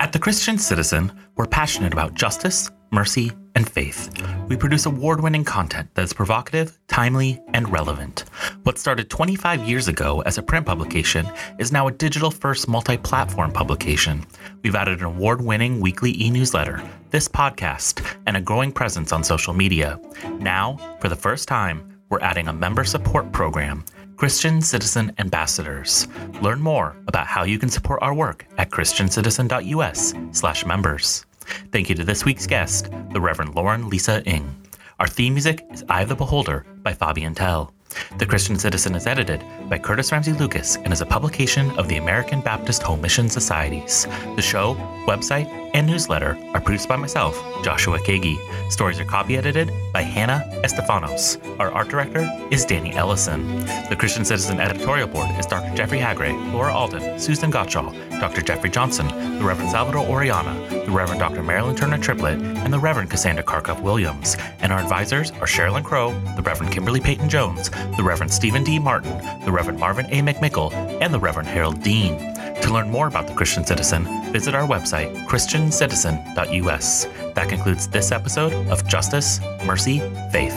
At 0.00 0.12
The 0.12 0.18
Christian 0.18 0.58
Citizen, 0.58 1.12
we're 1.36 1.46
passionate 1.46 1.94
about 1.94 2.12
justice, 2.12 2.70
mercy, 2.94 3.32
and 3.56 3.68
faith. 3.68 4.10
We 4.48 4.56
produce 4.56 4.86
award 4.86 5.20
winning 5.20 5.44
content 5.44 5.94
that 5.94 6.04
is 6.04 6.12
provocative, 6.12 6.78
timely, 6.88 7.40
and 7.52 7.70
relevant. 7.70 8.24
What 8.62 8.78
started 8.78 9.10
25 9.10 9.64
years 9.64 9.88
ago 9.88 10.22
as 10.22 10.38
a 10.38 10.42
print 10.42 10.64
publication 10.66 11.26
is 11.58 11.72
now 11.72 11.88
a 11.88 11.92
digital 11.92 12.30
first 12.30 12.68
multi 12.68 12.96
platform 12.96 13.52
publication. 13.52 14.24
We've 14.62 14.74
added 14.74 15.00
an 15.00 15.06
award 15.06 15.42
winning 15.42 15.80
weekly 15.80 16.18
e 16.22 16.30
newsletter, 16.30 16.82
this 17.10 17.28
podcast, 17.28 18.02
and 18.26 18.36
a 18.36 18.40
growing 18.40 18.72
presence 18.72 19.12
on 19.12 19.22
social 19.24 19.54
media. 19.54 20.00
Now, 20.38 20.78
for 21.00 21.08
the 21.08 21.16
first 21.16 21.48
time, 21.48 21.98
we're 22.08 22.20
adding 22.20 22.48
a 22.48 22.52
member 22.52 22.84
support 22.84 23.32
program. 23.32 23.84
Christian 24.16 24.62
Citizen 24.62 25.12
Ambassadors. 25.18 26.06
Learn 26.40 26.60
more 26.60 26.94
about 27.08 27.26
how 27.26 27.42
you 27.42 27.58
can 27.58 27.68
support 27.68 28.00
our 28.00 28.14
work 28.14 28.46
at 28.58 28.70
christiancitizen.us/members. 28.70 31.26
Thank 31.72 31.88
you 31.88 31.94
to 31.94 32.04
this 32.04 32.24
week's 32.24 32.46
guest, 32.46 32.90
the 33.12 33.20
Reverend 33.20 33.54
Lauren 33.54 33.88
Lisa 33.88 34.22
Ng. 34.26 34.54
Our 35.00 35.06
theme 35.06 35.34
music 35.34 35.66
is 35.70 35.84
Eye 35.88 36.02
of 36.02 36.08
the 36.08 36.14
Beholder 36.14 36.64
by 36.82 36.94
Fabian 36.94 37.34
Tell. 37.34 37.72
The 38.18 38.26
Christian 38.26 38.58
Citizen 38.58 38.94
is 38.94 39.06
edited 39.06 39.44
by 39.68 39.78
Curtis 39.78 40.10
Ramsey 40.10 40.32
Lucas 40.32 40.76
and 40.76 40.92
is 40.92 41.00
a 41.00 41.06
publication 41.06 41.70
of 41.78 41.88
the 41.88 41.96
American 41.96 42.40
Baptist 42.40 42.82
Home 42.82 43.00
Mission 43.00 43.28
Societies. 43.28 44.06
The 44.36 44.42
show, 44.42 44.74
website, 45.06 45.48
and 45.74 45.86
newsletter 45.86 46.36
are 46.54 46.60
produced 46.60 46.88
by 46.88 46.96
myself, 46.96 47.36
Joshua 47.62 47.98
Kagi. 47.98 48.36
Stories 48.70 48.98
are 49.00 49.04
copy 49.04 49.36
edited 49.36 49.70
by 49.94 50.02
Hannah 50.02 50.44
Estefanos. 50.64 51.38
Our 51.60 51.70
art 51.70 51.88
director 51.88 52.28
is 52.50 52.66
Danny 52.66 52.92
Ellison. 52.92 53.64
The 53.88 53.96
Christian 53.96 54.24
Citizen 54.24 54.58
editorial 54.58 55.06
board 55.06 55.30
is 55.38 55.46
Dr. 55.46 55.72
Jeffrey 55.76 56.00
Haggray, 56.00 56.34
Laura 56.52 56.74
Alden, 56.74 57.18
Susan 57.20 57.50
Gottschall, 57.50 57.94
Dr. 58.18 58.42
Jeffrey 58.42 58.70
Johnson, 58.70 59.06
the 59.38 59.44
Reverend 59.44 59.70
Salvador 59.70 60.04
Orellana, 60.04 60.68
the 60.84 60.90
Reverend 60.90 61.20
Dr. 61.20 61.44
Marilyn 61.44 61.76
Turner 61.76 61.98
Triplett, 61.98 62.40
and 62.42 62.72
the 62.72 62.78
Reverend 62.78 63.08
Cassandra 63.08 63.44
Carkuff 63.44 63.80
Williams. 63.80 64.36
And 64.58 64.72
our 64.72 64.80
advisors 64.80 65.30
are 65.30 65.46
Sherilyn 65.46 65.84
Crow, 65.84 66.10
the 66.34 66.42
Reverend 66.42 66.72
Kimberly 66.72 67.00
Peyton 67.00 67.28
Jones, 67.28 67.70
the 67.96 68.02
Reverend 68.02 68.32
Stephen 68.32 68.64
D. 68.64 68.80
Martin, 68.80 69.16
the 69.44 69.52
Reverend 69.52 69.78
Marvin 69.78 70.06
A. 70.06 70.22
McMickle, 70.22 70.72
and 71.00 71.14
the 71.14 71.20
Reverend 71.20 71.48
Harold 71.48 71.80
Dean. 71.84 72.33
To 72.64 72.72
learn 72.72 72.90
more 72.90 73.08
about 73.08 73.26
the 73.26 73.34
Christian 73.34 73.62
Citizen, 73.62 74.06
visit 74.32 74.54
our 74.54 74.66
website, 74.66 75.14
christiancitizen.us. 75.26 77.04
That 77.34 77.48
concludes 77.50 77.88
this 77.88 78.10
episode 78.10 78.54
of 78.70 78.88
Justice, 78.88 79.38
Mercy, 79.66 79.98
Faith. 80.32 80.54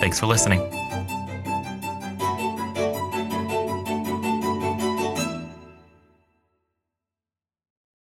Thanks 0.00 0.18
for 0.18 0.26
listening. 0.26 0.83